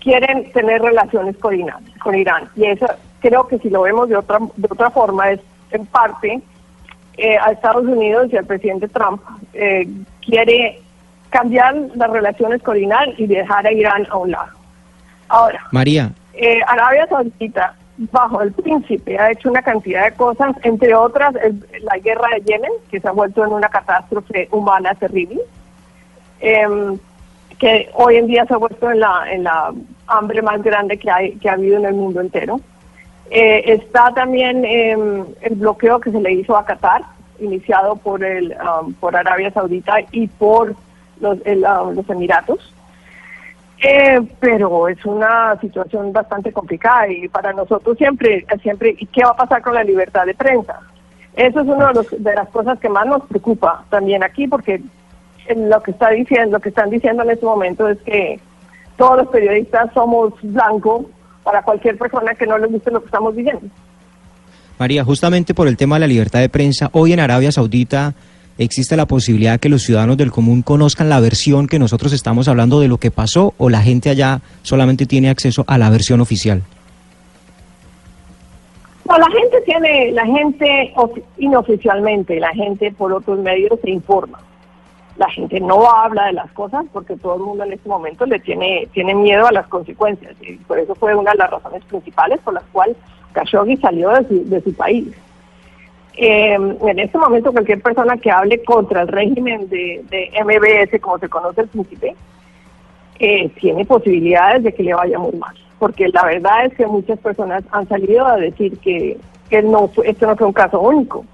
quieren 0.00 0.50
tener 0.52 0.80
relaciones 0.82 1.36
con 1.38 1.58
Irán, 1.58 1.84
con 2.00 2.14
Irán. 2.14 2.48
Y 2.54 2.66
eso 2.66 2.86
creo 3.20 3.48
que 3.48 3.58
si 3.58 3.70
lo 3.70 3.82
vemos 3.82 4.08
de 4.08 4.16
otra, 4.16 4.38
de 4.56 4.68
otra 4.70 4.90
forma 4.90 5.32
es 5.32 5.40
en 5.72 5.84
parte 5.86 6.40
eh, 7.16 7.36
a 7.38 7.50
Estados 7.50 7.84
Unidos 7.84 8.28
y 8.30 8.36
al 8.36 8.44
presidente 8.44 8.86
Trump 8.86 9.20
eh, 9.52 9.88
quiere 10.20 10.80
cambiar 11.36 11.74
las 11.94 12.10
relaciones 12.10 12.62
con 12.62 12.78
Irán 12.78 13.10
y 13.18 13.26
dejar 13.26 13.66
a 13.66 13.72
Irán 13.72 14.06
a 14.10 14.16
un 14.16 14.30
lado. 14.30 14.52
Ahora, 15.28 15.60
María. 15.70 16.10
Eh, 16.32 16.60
Arabia 16.66 17.06
Saudita, 17.08 17.74
bajo 18.10 18.40
el 18.40 18.52
príncipe, 18.52 19.18
ha 19.18 19.32
hecho 19.32 19.50
una 19.50 19.60
cantidad 19.60 20.06
de 20.06 20.12
cosas, 20.12 20.56
entre 20.62 20.94
otras 20.94 21.34
la 21.34 21.98
guerra 21.98 22.28
de 22.34 22.40
Yemen, 22.40 22.72
que 22.90 23.00
se 23.00 23.08
ha 23.08 23.12
vuelto 23.12 23.44
en 23.44 23.52
una 23.52 23.68
catástrofe 23.68 24.48
humana 24.50 24.94
terrible, 24.94 25.40
em, 26.40 26.98
que 27.58 27.90
hoy 27.92 28.16
en 28.16 28.28
día 28.28 28.46
se 28.46 28.54
ha 28.54 28.58
vuelto 28.58 28.90
en 28.90 29.00
la, 29.00 29.24
en 29.30 29.44
la 29.44 29.74
hambre 30.06 30.40
más 30.40 30.62
grande 30.62 30.96
que, 30.96 31.10
hay, 31.10 31.32
que 31.36 31.50
ha 31.50 31.52
habido 31.52 31.76
en 31.76 31.84
el 31.84 31.94
mundo 31.94 32.22
entero. 32.22 32.60
Eh, 33.30 33.62
está 33.66 34.10
también 34.14 34.64
em, 34.64 35.26
el 35.42 35.54
bloqueo 35.56 36.00
que 36.00 36.12
se 36.12 36.20
le 36.20 36.32
hizo 36.32 36.56
a 36.56 36.64
Qatar, 36.64 37.02
iniciado 37.40 37.96
por, 37.96 38.24
el, 38.24 38.56
um, 38.62 38.94
por 38.94 39.14
Arabia 39.14 39.50
Saudita 39.50 39.96
y 40.12 40.28
por 40.28 40.74
los, 41.20 41.38
um, 41.38 41.94
los 41.94 42.08
Emiratos. 42.08 42.72
Eh, 43.82 44.20
pero 44.40 44.88
es 44.88 45.04
una 45.04 45.58
situación 45.60 46.10
bastante 46.12 46.50
complicada 46.50 47.08
y 47.08 47.28
para 47.28 47.52
nosotros 47.52 47.98
siempre, 47.98 48.46
siempre, 48.62 48.96
¿y 48.98 49.04
qué 49.06 49.22
va 49.22 49.30
a 49.30 49.36
pasar 49.36 49.60
con 49.60 49.74
la 49.74 49.84
libertad 49.84 50.24
de 50.24 50.34
prensa? 50.34 50.80
Eso 51.34 51.60
es 51.60 51.66
una 51.66 51.92
de, 51.92 52.06
de 52.18 52.34
las 52.34 52.48
cosas 52.48 52.78
que 52.78 52.88
más 52.88 53.06
nos 53.06 53.22
preocupa 53.24 53.84
también 53.90 54.24
aquí, 54.24 54.48
porque 54.48 54.80
lo 55.54 55.82
que 55.82 55.90
está 55.90 56.10
diciendo, 56.10 56.56
lo 56.56 56.60
que 56.60 56.70
están 56.70 56.88
diciendo 56.88 57.22
en 57.22 57.30
este 57.30 57.44
momento 57.44 57.86
es 57.88 57.98
que 57.98 58.40
todos 58.96 59.18
los 59.18 59.28
periodistas 59.28 59.92
somos 59.92 60.32
blancos 60.42 61.06
para 61.44 61.62
cualquier 61.62 61.98
persona 61.98 62.34
que 62.34 62.46
no 62.46 62.58
le 62.58 62.66
guste 62.66 62.90
lo 62.90 63.00
que 63.00 63.06
estamos 63.06 63.36
diciendo. 63.36 63.68
María, 64.78 65.04
justamente 65.04 65.54
por 65.54 65.68
el 65.68 65.76
tema 65.76 65.96
de 65.96 66.00
la 66.00 66.06
libertad 66.06 66.40
de 66.40 66.48
prensa, 66.48 66.90
hoy 66.92 67.12
en 67.12 67.20
Arabia 67.20 67.52
Saudita 67.52 68.14
existe 68.58 68.96
la 68.96 69.06
posibilidad 69.06 69.52
de 69.52 69.58
que 69.58 69.68
los 69.68 69.82
ciudadanos 69.82 70.16
del 70.16 70.30
común 70.30 70.62
conozcan 70.62 71.08
la 71.08 71.20
versión 71.20 71.66
que 71.66 71.78
nosotros 71.78 72.12
estamos 72.12 72.48
hablando 72.48 72.80
de 72.80 72.88
lo 72.88 72.98
que 72.98 73.10
pasó 73.10 73.54
o 73.58 73.70
la 73.70 73.82
gente 73.82 74.10
allá 74.10 74.40
solamente 74.62 75.06
tiene 75.06 75.30
acceso 75.30 75.64
a 75.66 75.78
la 75.78 75.90
versión 75.90 76.20
oficial. 76.20 76.62
No, 79.08 79.18
la 79.18 79.28
gente 79.30 79.60
tiene, 79.64 80.10
la 80.12 80.26
gente 80.26 80.92
inoficialmente, 81.38 82.40
la 82.40 82.52
gente 82.54 82.90
por 82.92 83.12
otros 83.12 83.38
medios 83.38 83.78
se 83.82 83.90
informa 83.90 84.40
la 85.16 85.30
gente 85.30 85.60
no 85.60 85.90
habla 85.90 86.26
de 86.26 86.34
las 86.34 86.50
cosas 86.52 86.84
porque 86.92 87.16
todo 87.16 87.36
el 87.36 87.42
mundo 87.42 87.64
en 87.64 87.72
este 87.72 87.88
momento 87.88 88.26
le 88.26 88.38
tiene, 88.38 88.88
tiene 88.92 89.14
miedo 89.14 89.46
a 89.46 89.52
las 89.52 89.66
consecuencias 89.68 90.34
y 90.42 90.56
por 90.58 90.78
eso 90.78 90.94
fue 90.94 91.14
una 91.14 91.32
de 91.32 91.38
las 91.38 91.50
razones 91.50 91.84
principales 91.84 92.38
por 92.40 92.54
las 92.54 92.64
cuales 92.64 92.96
Khashoggi 93.32 93.76
salió 93.78 94.10
de 94.10 94.60
su, 94.62 94.74
país. 94.74 95.08
Em, 96.16 96.76
en 96.86 96.98
este 96.98 97.18
momento 97.18 97.52
cualquier 97.52 97.82
persona 97.82 98.16
que 98.16 98.30
hable 98.30 98.62
contra 98.64 99.02
el 99.02 99.08
régimen 99.08 99.68
de, 99.68 100.02
MBS, 100.42 101.00
como 101.00 101.18
se 101.18 101.28
conoce 101.28 101.62
el 101.62 101.68
príncipe, 101.68 102.16
eh, 103.18 103.48
tiene 103.60 103.84
posibilidades 103.84 104.62
de 104.62 104.74
que 104.74 104.82
le 104.82 104.94
vaya 104.94 105.18
muy 105.18 105.32
mal. 105.32 105.54
Porque 105.78 106.08
la 106.08 106.24
verdad 106.24 106.66
es 106.66 106.74
que 106.74 106.86
muchas 106.86 107.18
personas 107.18 107.64
han 107.70 107.86
salido 107.88 108.26
a 108.26 108.36
decir 108.36 108.78
que, 108.78 109.18
que 109.50 109.62
no, 109.62 109.90
esto 110.04 110.26
no 110.26 110.36
fue 110.36 110.46
un 110.46 110.52
caso 110.52 110.80
único 110.80 111.24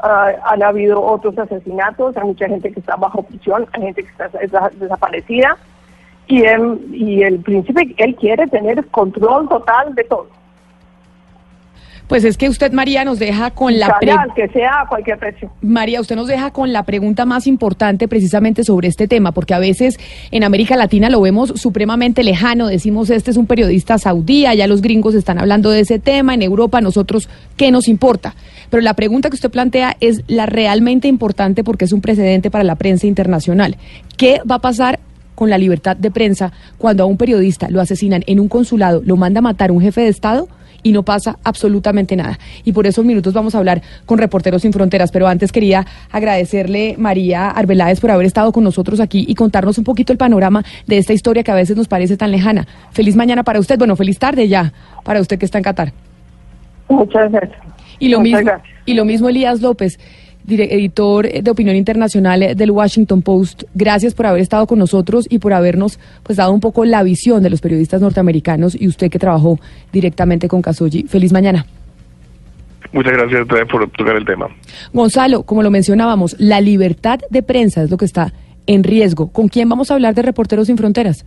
Ah, 0.00 0.30
han 0.44 0.62
habido 0.62 1.02
otros 1.02 1.36
asesinatos, 1.38 2.16
hay 2.16 2.24
mucha 2.24 2.46
gente 2.46 2.70
que 2.72 2.78
está 2.78 2.94
bajo 2.94 3.22
prisión, 3.22 3.66
hay 3.72 3.82
gente 3.82 4.04
que 4.04 4.10
está, 4.10 4.70
desaparecida 4.70 5.56
y, 6.28 6.44
y 6.92 7.22
el 7.22 7.40
príncipe, 7.40 7.94
él 7.96 8.14
quiere 8.14 8.46
tener 8.46 8.86
control 8.88 9.48
total 9.48 9.94
de 9.96 10.04
todo. 10.04 10.28
Pues 12.08 12.24
es 12.24 12.38
que 12.38 12.48
usted, 12.48 12.72
María, 12.72 13.04
nos 13.04 13.18
deja 13.18 13.50
con 13.50 13.78
la 13.78 13.98
pregunta. 13.98 14.32
que 14.34 14.48
sea 14.48 14.80
a 14.80 14.88
cualquier 14.88 15.18
precio. 15.18 15.50
María, 15.60 16.00
usted 16.00 16.16
nos 16.16 16.26
deja 16.26 16.50
con 16.50 16.72
la 16.72 16.84
pregunta 16.84 17.26
más 17.26 17.46
importante 17.46 18.08
precisamente 18.08 18.64
sobre 18.64 18.88
este 18.88 19.06
tema, 19.06 19.32
porque 19.32 19.52
a 19.52 19.58
veces 19.58 19.98
en 20.30 20.42
América 20.42 20.76
Latina 20.76 21.10
lo 21.10 21.20
vemos 21.20 21.52
supremamente 21.56 22.22
lejano. 22.22 22.66
Decimos, 22.68 23.10
este 23.10 23.30
es 23.30 23.36
un 23.36 23.46
periodista 23.46 23.98
saudí, 23.98 24.42
ya 24.42 24.66
los 24.66 24.80
gringos 24.80 25.14
están 25.14 25.38
hablando 25.38 25.70
de 25.70 25.80
ese 25.80 25.98
tema. 25.98 26.32
En 26.32 26.40
Europa, 26.40 26.80
nosotros, 26.80 27.28
¿qué 27.58 27.70
nos 27.70 27.88
importa? 27.88 28.34
Pero 28.70 28.82
la 28.82 28.94
pregunta 28.94 29.28
que 29.28 29.36
usted 29.36 29.50
plantea 29.50 29.96
es 30.00 30.22
la 30.28 30.46
realmente 30.46 31.08
importante 31.08 31.62
porque 31.62 31.84
es 31.84 31.92
un 31.92 32.00
precedente 32.00 32.50
para 32.50 32.64
la 32.64 32.76
prensa 32.76 33.06
internacional. 33.06 33.76
¿Qué 34.16 34.40
va 34.50 34.56
a 34.56 34.60
pasar 34.60 34.98
con 35.34 35.50
la 35.50 35.58
libertad 35.58 35.96
de 35.96 36.10
prensa 36.10 36.52
cuando 36.78 37.02
a 37.02 37.06
un 37.06 37.18
periodista 37.18 37.68
lo 37.68 37.82
asesinan 37.82 38.24
en 38.26 38.40
un 38.40 38.48
consulado, 38.48 39.02
lo 39.04 39.16
manda 39.16 39.40
a 39.40 39.42
matar 39.42 39.70
un 39.70 39.82
jefe 39.82 40.00
de 40.00 40.08
Estado? 40.08 40.48
Y 40.82 40.92
no 40.92 41.02
pasa 41.02 41.38
absolutamente 41.44 42.16
nada. 42.16 42.38
Y 42.64 42.72
por 42.72 42.86
esos 42.86 43.04
minutos 43.04 43.32
vamos 43.32 43.54
a 43.54 43.58
hablar 43.58 43.82
con 44.06 44.18
Reporteros 44.18 44.62
Sin 44.62 44.72
Fronteras. 44.72 45.10
Pero 45.10 45.26
antes 45.26 45.52
quería 45.52 45.86
agradecerle, 46.10 46.94
María 46.98 47.50
Arbeláez, 47.50 48.00
por 48.00 48.10
haber 48.10 48.26
estado 48.26 48.52
con 48.52 48.64
nosotros 48.64 49.00
aquí 49.00 49.24
y 49.28 49.34
contarnos 49.34 49.78
un 49.78 49.84
poquito 49.84 50.12
el 50.12 50.18
panorama 50.18 50.64
de 50.86 50.98
esta 50.98 51.12
historia 51.12 51.42
que 51.42 51.50
a 51.50 51.54
veces 51.54 51.76
nos 51.76 51.88
parece 51.88 52.16
tan 52.16 52.30
lejana. 52.30 52.66
Feliz 52.92 53.16
mañana 53.16 53.42
para 53.42 53.60
usted, 53.60 53.78
bueno, 53.78 53.96
feliz 53.96 54.18
tarde 54.18 54.48
ya 54.48 54.72
para 55.04 55.20
usted 55.20 55.38
que 55.38 55.44
está 55.44 55.58
en 55.58 55.64
Qatar. 55.64 55.92
Muchas 56.88 57.30
gracias. 57.30 57.60
Y 57.98 58.08
lo, 58.08 58.20
mismo, 58.20 58.50
y 58.86 58.94
lo 58.94 59.04
mismo 59.04 59.28
Elías 59.28 59.60
López 59.60 59.98
editor 60.50 61.30
de 61.30 61.50
opinión 61.50 61.76
internacional 61.76 62.56
del 62.56 62.70
Washington 62.70 63.22
Post. 63.22 63.64
Gracias 63.74 64.14
por 64.14 64.26
haber 64.26 64.40
estado 64.40 64.66
con 64.66 64.78
nosotros 64.78 65.26
y 65.28 65.38
por 65.38 65.52
habernos 65.52 65.98
pues 66.22 66.36
dado 66.36 66.52
un 66.52 66.60
poco 66.60 66.84
la 66.84 67.02
visión 67.02 67.42
de 67.42 67.50
los 67.50 67.60
periodistas 67.60 68.00
norteamericanos 68.00 68.74
y 68.80 68.88
usted 68.88 69.10
que 69.10 69.18
trabajó 69.18 69.58
directamente 69.92 70.48
con 70.48 70.62
Kasoji. 70.62 71.04
Feliz 71.04 71.32
mañana. 71.32 71.66
Muchas 72.92 73.12
gracias 73.12 73.46
por 73.70 73.90
tocar 73.90 74.16
el 74.16 74.24
tema. 74.24 74.48
Gonzalo, 74.92 75.42
como 75.42 75.62
lo 75.62 75.70
mencionábamos, 75.70 76.36
la 76.38 76.60
libertad 76.60 77.20
de 77.28 77.42
prensa 77.42 77.82
es 77.82 77.90
lo 77.90 77.96
que 77.98 78.06
está 78.06 78.32
en 78.66 78.84
riesgo. 78.84 79.28
¿Con 79.28 79.48
quién 79.48 79.68
vamos 79.68 79.90
a 79.90 79.94
hablar 79.94 80.14
de 80.14 80.22
Reporteros 80.22 80.66
sin 80.68 80.78
Fronteras? 80.78 81.24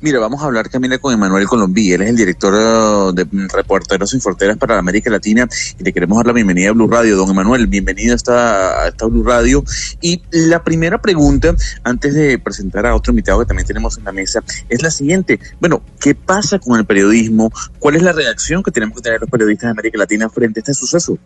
Mira, 0.00 0.18
vamos 0.18 0.42
a 0.42 0.46
hablar, 0.46 0.70
Camila, 0.70 0.98
con 0.98 1.12
Emanuel 1.12 1.46
Colombí. 1.46 1.92
Él 1.92 2.02
es 2.02 2.10
el 2.10 2.16
director 2.16 2.54
uh, 2.54 3.12
de 3.12 3.26
Reporteros 3.52 4.10
Sin 4.10 4.20
Fronteras 4.20 4.56
para 4.56 4.78
América 4.78 5.10
Latina 5.10 5.48
y 5.78 5.82
le 5.82 5.92
queremos 5.92 6.16
dar 6.18 6.26
la 6.26 6.32
bienvenida 6.32 6.70
a 6.70 6.72
Blue 6.72 6.88
Radio. 6.88 7.16
Don 7.16 7.30
Emanuel, 7.30 7.66
bienvenido 7.66 8.12
a 8.12 8.16
esta, 8.16 8.82
a 8.82 8.88
esta 8.88 9.06
Blue 9.06 9.24
Radio. 9.24 9.64
Y 10.00 10.22
la 10.30 10.62
primera 10.62 11.00
pregunta, 11.00 11.54
antes 11.82 12.14
de 12.14 12.38
presentar 12.38 12.86
a 12.86 12.94
otro 12.94 13.12
invitado 13.12 13.40
que 13.40 13.46
también 13.46 13.66
tenemos 13.66 13.98
en 13.98 14.04
la 14.04 14.12
mesa, 14.12 14.42
es 14.68 14.82
la 14.82 14.90
siguiente. 14.90 15.40
Bueno, 15.60 15.82
¿qué 16.00 16.14
pasa 16.14 16.58
con 16.58 16.78
el 16.78 16.84
periodismo? 16.84 17.50
¿Cuál 17.78 17.96
es 17.96 18.02
la 18.02 18.12
reacción 18.12 18.62
que 18.62 18.70
tenemos 18.70 18.96
que 18.96 19.02
tener 19.02 19.20
los 19.20 19.30
periodistas 19.30 19.68
de 19.68 19.70
América 19.72 19.98
Latina 19.98 20.28
frente 20.28 20.60
a 20.60 20.62
este 20.62 20.74
suceso? 20.74 21.18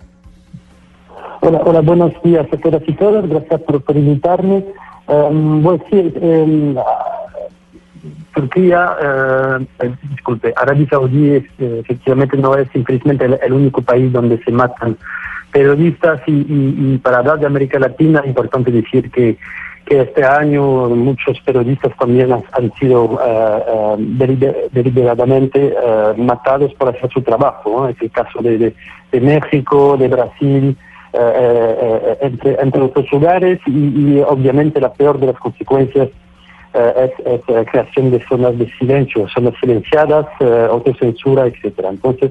Hola, 1.40 1.60
hola 1.64 1.80
buenos 1.80 2.12
días 2.24 2.46
a 2.52 2.56
todas 2.56 2.82
y 2.86 2.92
todos. 2.94 3.28
Gracias 3.28 3.60
por, 3.62 3.96
invitarme. 3.96 4.64
Um, 5.06 5.62
bueno, 5.62 5.82
sí, 5.88 5.96
el, 5.96 6.76
Turquía, 8.38 8.96
eh, 9.02 9.66
eh, 9.80 9.94
disculpe, 10.10 10.54
Arabia 10.56 10.86
Saudí 10.88 11.30
eh, 11.30 11.44
efectivamente 11.58 12.36
no 12.36 12.54
es 12.54 12.68
simplemente 12.70 13.24
el, 13.24 13.52
único 13.52 13.82
país 13.82 14.12
donde 14.12 14.40
se 14.44 14.52
matan 14.52 14.96
periodistas 15.50 16.20
y, 16.28 16.98
para 16.98 17.18
hablar 17.18 17.40
de 17.40 17.46
América 17.46 17.80
Latina 17.80 18.20
es 18.20 18.28
importante 18.28 18.70
decir 18.70 19.10
que, 19.10 19.36
este 19.86 20.22
año 20.22 20.90
muchos 20.90 21.40
periodistas 21.40 21.96
también 21.98 22.30
han, 22.30 22.72
sido 22.74 23.18
deliberadamente 23.96 25.74
matados 26.18 26.74
por 26.74 26.90
hacer 26.90 27.10
su 27.10 27.22
trabajo. 27.22 27.88
Es 27.88 27.96
el 28.02 28.10
caso 28.10 28.42
de, 28.42 28.74
de, 29.10 29.20
México, 29.22 29.96
de 29.96 30.08
Brasil, 30.08 30.76
entre, 32.20 32.60
entre 32.60 32.82
otros 32.82 33.10
lugares 33.10 33.60
y 33.64 34.20
obviamente 34.20 34.78
la 34.78 34.92
peor 34.92 35.18
de 35.18 35.28
las 35.28 35.38
consecuencias 35.38 36.10
eh, 36.74 37.10
es, 37.24 37.40
la 37.48 37.64
creación 37.64 38.10
de 38.10 38.22
zonas 38.26 38.58
de 38.58 38.70
silencio, 38.78 39.26
zonas 39.28 39.54
silenciadas, 39.58 40.26
eh, 40.40 40.66
autocensura, 40.70 41.46
etcétera. 41.46 41.88
Entonces, 41.88 42.30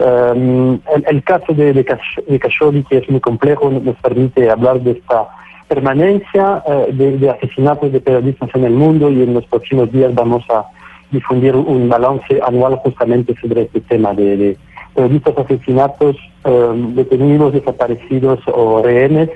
em, 0.00 0.80
el, 1.06 1.22
caso 1.22 1.52
de, 1.54 1.72
de, 1.72 1.84
que 1.84 2.96
es 2.96 3.10
muy 3.10 3.20
complejo, 3.20 3.70
nos 3.70 3.96
permite 3.96 4.50
hablar 4.50 4.80
de 4.80 4.92
esta 4.92 5.28
permanencia 5.68 6.62
eh, 6.66 6.90
de, 6.92 7.30
asesinatos 7.30 7.92
de 7.92 8.00
periodistas 8.00 8.50
en 8.54 8.64
el 8.64 8.72
mundo 8.72 9.10
y 9.10 9.22
en 9.22 9.34
los 9.34 9.46
próximos 9.46 9.92
días 9.92 10.12
vamos 10.12 10.44
a 10.50 10.64
difundir 11.12 11.54
un 11.54 11.88
balance 11.88 12.40
anual 12.44 12.76
justamente 12.82 13.34
sobre 13.40 13.62
este 13.62 13.80
tema 13.82 14.12
de, 14.12 14.56
periodistas 14.94 15.38
asesinatos, 15.38 16.16
em, 16.44 16.96
detenidos, 16.96 17.52
desaparecidos 17.52 18.40
o 18.52 18.82
rehenes. 18.82 19.30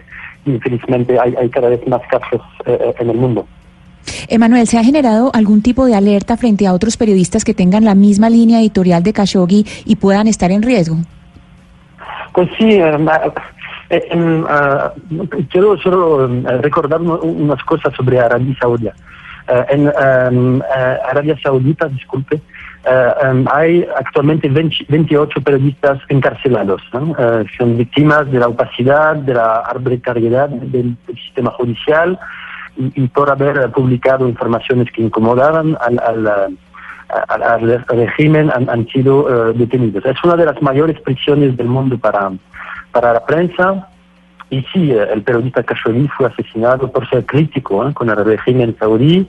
Infelizmente 0.46 1.20
hay, 1.20 1.36
hay 1.36 1.48
cada 1.48 1.68
vez 1.68 1.86
más 1.86 2.02
casos 2.08 2.42
en 2.66 3.08
el 3.08 3.16
mundo. 3.16 3.46
Emanuel, 4.28 4.66
¿se 4.66 4.78
ha 4.78 4.84
generado 4.84 5.30
algún 5.34 5.62
tipo 5.62 5.86
de 5.86 5.94
alerta 5.94 6.36
frente 6.36 6.66
a 6.66 6.72
otros 6.72 6.96
periodistas 6.96 7.44
que 7.44 7.54
tengan 7.54 7.84
la 7.84 7.94
misma 7.94 8.30
línea 8.30 8.60
editorial 8.60 9.02
de 9.02 9.12
Khashoggi 9.12 9.66
y 9.84 9.96
puedan 9.96 10.26
estar 10.26 10.50
en 10.50 10.62
riesgo? 10.62 10.96
Pues 12.32 12.48
sí, 12.58 12.72
eh, 12.72 12.96
eh, 13.90 14.08
em, 14.10 14.44
ah, 14.48 14.92
quiero 15.50 15.76
solo 15.78 16.24
em, 16.24 16.44
recordar 16.62 17.00
unas 17.00 17.62
cosas 17.64 17.92
sobre 17.94 18.18
Arabia 18.18 18.56
Saudita. 18.60 18.94
Eh, 19.48 19.64
en 19.70 19.86
em, 19.88 20.60
eh, 20.60 20.98
Arabia 21.10 21.36
Saudita, 21.42 21.88
disculpe, 21.88 22.40
eh, 22.84 23.12
em, 23.22 23.44
hay 23.52 23.86
actualmente 23.96 24.48
20 24.48 24.86
28 24.88 25.40
periodistas 25.40 25.98
encarcelados. 26.08 26.82
Eh, 26.92 27.44
son 27.58 27.76
víctimas 27.76 28.30
de 28.30 28.38
la 28.38 28.48
opacidad, 28.48 29.16
de 29.16 29.34
la 29.34 29.56
arbitrariedad 29.60 30.48
del 30.48 30.96
sistema 31.14 31.50
judicial 31.50 32.18
y, 32.76 33.02
y 33.04 33.08
por 33.08 33.30
haber 33.30 33.70
publicado 33.72 34.28
informaciones 34.28 34.90
que 34.92 35.02
incomodaban 35.02 35.76
al, 35.80 35.98
al, 36.00 36.26
al- 37.28 37.84
régimen 37.88 38.50
han, 38.54 38.70
han 38.70 38.86
sido 38.88 39.50
eh, 39.50 39.52
detenidos. 39.54 40.04
Es 40.06 40.16
una 40.24 40.36
de 40.36 40.46
las 40.46 40.60
mayores 40.62 40.98
prisiones 41.00 41.56
del 41.56 41.66
mundo 41.68 41.98
para, 41.98 42.30
para 42.90 43.12
la 43.12 43.24
prensa. 43.26 43.88
Y 44.50 44.62
sí, 44.72 44.90
eh, 44.92 45.06
el 45.12 45.22
periodista 45.22 45.62
Khashoggi 45.62 46.08
fue 46.08 46.26
asesinado 46.26 46.90
por 46.90 47.08
ser 47.08 47.24
crítico 47.26 47.86
¿eh? 47.86 47.92
con 47.94 48.08
el 48.10 48.16
régimen 48.24 48.74
saudí. 48.78 49.28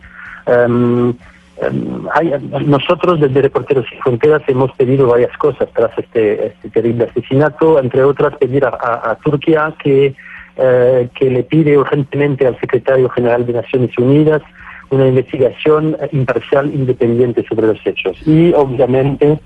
Hay- 2.13 2.33
nosotros 2.65 3.19
desde 3.19 3.41
Reporteros 3.41 3.85
Sin 3.89 3.99
Fronteras 3.99 4.41
hemos 4.47 4.71
pedido 4.73 5.07
varias 5.07 5.35
cosas 5.37 5.67
tras 5.73 5.91
este, 5.97 6.47
este 6.47 6.69
terrible 6.69 7.05
asesinato, 7.05 7.79
entre 7.79 8.03
otras 8.03 8.35
pedir 8.37 8.65
a- 8.65 9.01
a 9.11 9.15
Turquía 9.23 9.73
que, 9.81 10.15
eh, 10.57 11.09
que 11.15 11.29
le 11.29 11.43
pide 11.43 11.77
urgentemente 11.77 12.45
al 12.45 12.59
secretario 12.59 13.09
general 13.09 13.45
de 13.45 13.53
Naciones 13.53 13.97
Unidas 13.97 14.41
una 14.89 15.07
investigación 15.07 15.97
imparcial 16.11 16.67
independiente 16.73 17.43
sobre 17.47 17.67
los 17.67 17.79
hechos. 17.85 18.15
Y 18.27 18.53
obviamente 18.53 19.39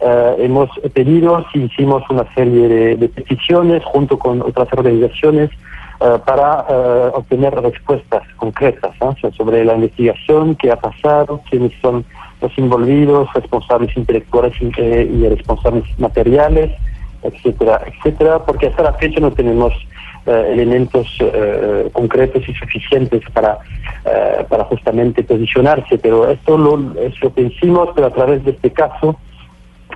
eh, 0.00 0.34
hemos 0.38 0.70
pedido, 0.92 1.44
sí 1.52 1.62
hicimos 1.62 2.02
una 2.10 2.32
serie 2.34 2.96
de, 2.96 3.08
peticiones 3.08 3.82
junto 3.84 4.18
con 4.18 4.42
otras 4.42 4.68
organizaciones 4.72 5.50
eh, 6.00 6.18
para 6.26 6.66
eh, 6.68 7.10
obtener 7.14 7.54
respuestas 7.54 8.22
concretas 8.36 8.94
sobre 9.36 9.64
la 9.64 9.74
investigación, 9.74 10.54
qué 10.56 10.70
ha 10.70 10.76
pasado, 10.76 11.40
quiénes 11.48 11.72
son 11.80 12.04
los 12.40 12.58
involucrados, 12.58 13.32
responsables 13.32 13.96
intelectuales 13.96 14.52
y, 14.60 14.70
eh, 14.76 15.10
y 15.10 15.28
responsables 15.28 15.84
materiales, 15.98 16.72
etcétera, 17.22 17.80
etcétera, 17.86 18.44
porque 18.44 18.66
hasta 18.66 18.82
la 18.82 18.92
fecha 18.94 19.20
no 19.20 19.30
tenemos 19.30 19.72
elementos 20.26 21.06
eh, 21.20 21.90
concretos 21.92 22.48
y 22.48 22.54
suficientes 22.54 23.22
para, 23.32 23.58
eh, 24.04 24.44
para 24.48 24.64
justamente 24.64 25.22
posicionarse, 25.22 25.98
pero 25.98 26.28
esto 26.30 26.56
lo, 26.56 26.78
hicimos, 27.36 27.90
pero 27.94 28.06
a 28.06 28.10
través 28.10 28.44
de 28.44 28.52
este 28.52 28.72
caso 28.72 29.18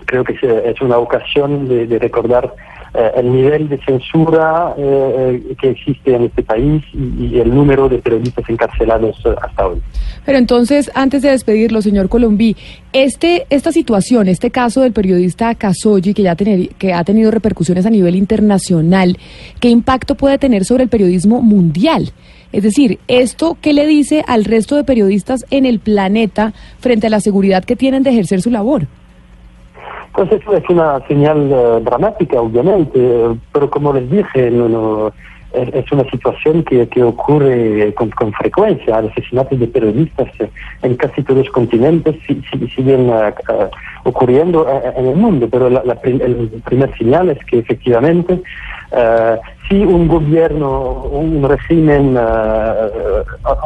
creo 0.04 0.24
que 0.24 0.38
es 0.64 0.80
una 0.80 0.98
ocasión 0.98 1.68
de, 1.68 1.86
de 1.86 1.98
recordar 1.98 2.52
eh, 2.94 3.10
el 3.16 3.32
nivel 3.32 3.68
de 3.68 3.78
censura 3.84 4.74
eh, 4.76 5.54
que 5.60 5.70
existe 5.70 6.14
en 6.14 6.24
este 6.24 6.42
país 6.42 6.82
y, 6.94 7.38
el 7.38 7.54
número 7.54 7.88
de 7.88 7.98
periodistas 7.98 8.48
encarcelados 8.48 9.16
eh, 9.24 9.34
hasta 9.42 9.66
hoy. 9.66 9.78
Pero 10.24 10.38
entonces, 10.38 10.90
antes 10.94 11.22
de 11.22 11.30
despedirlo, 11.30 11.82
señor 11.82 12.08
Colombí, 12.08 12.56
este, 12.92 13.46
esta 13.50 13.72
situación, 13.72 14.28
este 14.28 14.50
caso 14.50 14.80
del 14.82 14.92
periodista 14.92 15.54
Khashoggi, 15.54 16.14
que 16.14 16.22
ya 16.22 16.34
tener- 16.34 16.70
que 16.70 16.92
ha 16.92 17.04
tenido 17.04 17.30
repercusiones 17.30 17.86
a 17.86 17.90
nivel 17.90 18.16
internacional, 18.16 19.16
¿qué 19.60 19.68
impacto 19.68 20.14
puede 20.14 20.38
tener 20.38 20.64
sobre 20.64 20.84
el 20.84 20.88
periodismo 20.88 21.42
mundial? 21.42 22.12
Es 22.52 22.62
decir, 22.62 22.98
¿esto 23.08 23.58
qué 23.60 23.74
le 23.74 23.86
dice 23.86 24.24
al 24.26 24.44
resto 24.44 24.76
de 24.76 24.84
periodistas 24.84 25.44
en 25.50 25.66
el 25.66 25.80
planeta 25.80 26.54
frente 26.80 27.08
a 27.08 27.10
la 27.10 27.20
seguridad 27.20 27.64
que 27.64 27.76
tienen 27.76 28.02
de 28.02 28.10
ejercer 28.10 28.40
su 28.40 28.50
labor? 28.50 28.86
Pues 30.18 30.32
eso 30.32 30.52
es 30.56 30.68
una 30.68 30.98
señal 31.06 31.48
eh, 31.48 31.80
dramática, 31.84 32.40
obviamente, 32.40 32.98
pero 33.52 33.70
como 33.70 33.92
les 33.92 34.10
dije, 34.10 34.50
no, 34.50 35.12
es, 35.52 35.92
una 35.92 36.02
situación 36.10 36.64
que, 36.64 36.88
ocurre 37.04 37.94
con, 37.94 38.10
con 38.10 38.32
frecuencia, 38.32 38.98
asesinatos 38.98 39.60
de 39.60 39.68
periodistas 39.68 40.26
en 40.82 40.96
casi 40.96 41.22
todos 41.22 41.44
los 41.46 41.50
continentes 41.50 42.16
si- 42.26 42.42
si- 42.50 42.66
siguen 42.74 43.08
eh, 43.10 43.32
eh, 43.48 43.68
ocurriendo 44.02 44.66
en 44.96 45.06
el 45.06 45.14
mundo, 45.14 45.46
pero 45.48 45.70
la, 45.70 45.84
la 45.84 45.94
prim- 45.94 46.18
primer 46.64 46.98
señal 46.98 47.30
es 47.30 47.38
que 47.44 47.60
efectivamente 47.60 48.42
si 49.68 49.84
un 49.84 50.08
gobierno, 50.08 51.04
un 51.12 51.48
régimen 51.48 52.18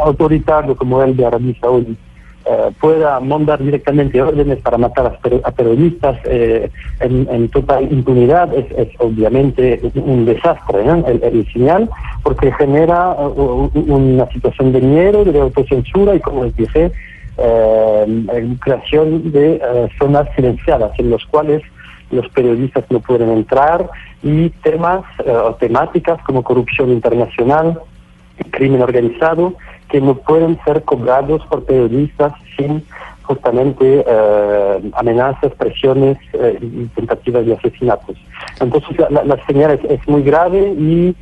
autoritario 0.05 0.77
como 0.77 1.03
el 1.03 1.17
de 1.17 1.25
Arabia 1.25 1.55
Saudí 1.63 1.97
eh, 2.45 2.71
pueda 2.81 3.21
mandar 3.21 3.63
directamente 3.63 4.21
órdenes 4.21 4.59
para 4.59 4.77
matar 4.79 5.07
a, 5.07 5.11
per- 5.19 5.41
a 5.45 5.51
periodistas 5.53 6.19
eh, 6.25 6.71
en, 7.01 7.29
en 7.31 7.49
total 7.49 7.85
impunidad 7.93 8.53
es, 8.53 8.67
es 8.77 8.89
obviamente 8.99 9.81
un, 9.95 10.25
desastre, 10.25 10.83
el, 10.83 11.23
el 11.23 11.53
señal, 11.53 11.89
porque 12.23 12.53
genera 12.53 13.13
uh, 13.13 13.71
una 13.75 14.27
situación 14.31 14.73
de 14.73 14.81
miedo, 14.81 15.25
de 15.25 15.41
autocensura 15.41 16.15
y, 16.17 16.21
como 16.21 16.45
les 16.45 16.57
dije, 16.57 16.91
eh, 17.39 18.57
creación 18.61 19.31
de 19.33 19.55
eh, 19.55 19.89
zonas 19.99 20.29
silenciadas 20.35 20.93
en 20.99 21.11
los 21.11 21.25
cuales 21.27 21.63
los 22.11 22.29
periodistas 22.31 22.85
no 22.91 23.01
pueden 23.01 23.31
entrar 23.31 23.89
y 24.23 24.51
temas 24.63 25.03
o 25.27 25.55
temáticas 25.55 26.21
como 26.25 26.43
corrupción 26.43 26.91
internacional, 26.91 27.81
crimen 28.51 28.83
organizado 28.83 29.55
que 29.93 30.01
no 30.01 30.15
pueden 30.15 30.59
ser 30.65 30.83
cobrados 30.85 31.45
por 31.47 31.65
periodistas 31.65 32.33
sin 32.57 32.83
justamente 33.25 34.03
eh, 34.07 34.91
amenazas, 34.95 35.53
presiones 35.53 36.17
eh, 36.33 36.59
y 36.61 36.87
tentativas 36.97 37.45
de 37.45 37.55
asesinatos. 37.55 38.17
Entonces 38.59 38.97
la, 39.11 39.37
señal 39.47 39.73
es, 39.73 39.85
es 39.85 40.09
muy 40.09 40.23
grave 40.23 40.61
y 40.79 41.15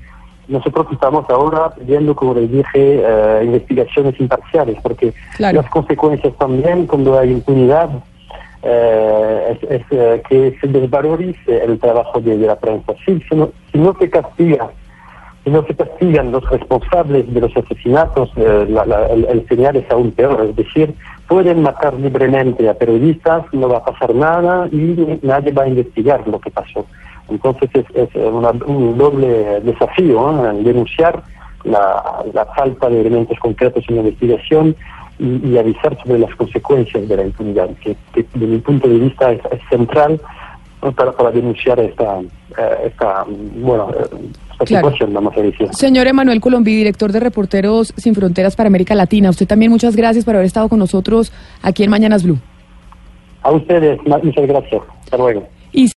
nosotros 0.46 0.86
estamos 0.92 1.28
ahora 1.28 1.70
pidiendo, 1.70 2.14
como 2.14 2.34
les 2.34 2.50
dije, 2.50 3.02
eh, 3.04 3.42
investigaciones 3.44 4.18
imparciales, 4.20 4.76
porque 4.82 5.12
Claro. 5.36 5.62
las 5.62 5.70
consecuencias 5.70 6.32
también 6.38 6.86
cuando 6.86 7.18
hay 7.18 7.32
impunidad 7.32 7.90
eh, 8.62 9.58
es, 9.60 9.70
es, 9.70 9.82
eh, 9.90 10.22
que 10.28 10.56
se 10.60 10.68
desvalorice 10.68 11.64
el 11.64 11.78
trabajo 11.80 12.20
de, 12.20 12.38
de 12.38 12.46
la 12.46 12.56
prensa. 12.56 12.92
Sí, 13.04 13.20
si 13.28 13.34
no, 13.34 13.50
si 13.72 13.78
no 13.78 13.96
se 13.98 14.08
castiga 14.08 14.70
si 15.44 15.50
no 15.50 15.64
se 15.66 15.74
castigan 15.74 16.32
los 16.32 16.48
responsables 16.50 17.32
de 17.32 17.40
los 17.40 17.56
asesinatos, 17.56 18.30
eh, 18.36 18.66
la- 18.68 18.84
la- 18.84 19.06
el, 19.06 19.24
el 19.24 19.76
es 19.76 19.90
aún 19.90 20.10
peor. 20.12 20.44
Es 20.50 20.56
decir, 20.56 20.94
pueden 21.28 21.62
matar 21.62 21.94
libremente 21.94 22.68
a 22.68 22.74
periodistas, 22.74 23.44
no 23.52 23.68
va 23.68 23.78
a 23.78 23.84
pasar 23.84 24.14
nada 24.14 24.68
y 24.70 25.18
nadie 25.22 25.52
va 25.52 25.62
a 25.62 25.68
investigar 25.68 26.26
lo 26.28 26.38
que 26.40 26.50
pasó. 26.50 26.84
Entonces 27.30 27.70
es, 27.74 27.86
es 27.94 28.14
una- 28.16 28.50
un 28.66 28.98
doble 28.98 29.60
desafío, 29.60 30.32
denunciar 30.62 31.22
la, 31.64 32.22
falta 32.56 32.88
de 32.88 33.00
elementos 33.00 33.38
concretos 33.38 33.84
en 33.88 33.96
la 33.96 34.00
investigación 34.02 34.76
y, 35.18 35.48
y 35.48 35.58
avisar 35.58 35.96
sobre 36.02 36.18
las 36.18 36.34
consecuencias 36.34 37.08
de 37.08 37.16
la 37.16 37.24
impunidad, 37.24 37.68
que, 37.82 37.96
que 38.12 38.24
desde 38.34 38.46
mi 38.46 38.58
punto 38.58 38.88
de 38.88 38.98
vista 38.98 39.32
es, 39.32 39.40
es 39.50 39.60
central 39.68 40.20
para, 40.96 41.12
para 41.12 41.30
denunciar 41.30 41.78
esta, 41.78 42.20
eh, 42.20 42.76
esta 42.86 43.24
bueno, 43.56 43.90
Claro. 44.66 44.92
Señor 45.72 46.06
Emanuel 46.06 46.40
Colombí, 46.40 46.76
director 46.76 47.12
de 47.12 47.20
Reporteros 47.20 47.94
Sin 47.96 48.14
Fronteras 48.14 48.56
para 48.56 48.66
América 48.66 48.94
Latina, 48.94 49.30
usted 49.30 49.46
también 49.46 49.70
muchas 49.70 49.96
gracias 49.96 50.24
por 50.24 50.34
haber 50.34 50.46
estado 50.46 50.68
con 50.68 50.78
nosotros 50.78 51.32
aquí 51.62 51.84
en 51.84 51.90
Mañanas 51.90 52.24
Blue. 52.24 52.38
A 53.42 53.52
ustedes, 53.52 53.98
muchas 54.04 54.46
gracias. 54.46 54.82
Hasta 55.02 55.16
luego. 55.16 55.48
Y 55.72 55.88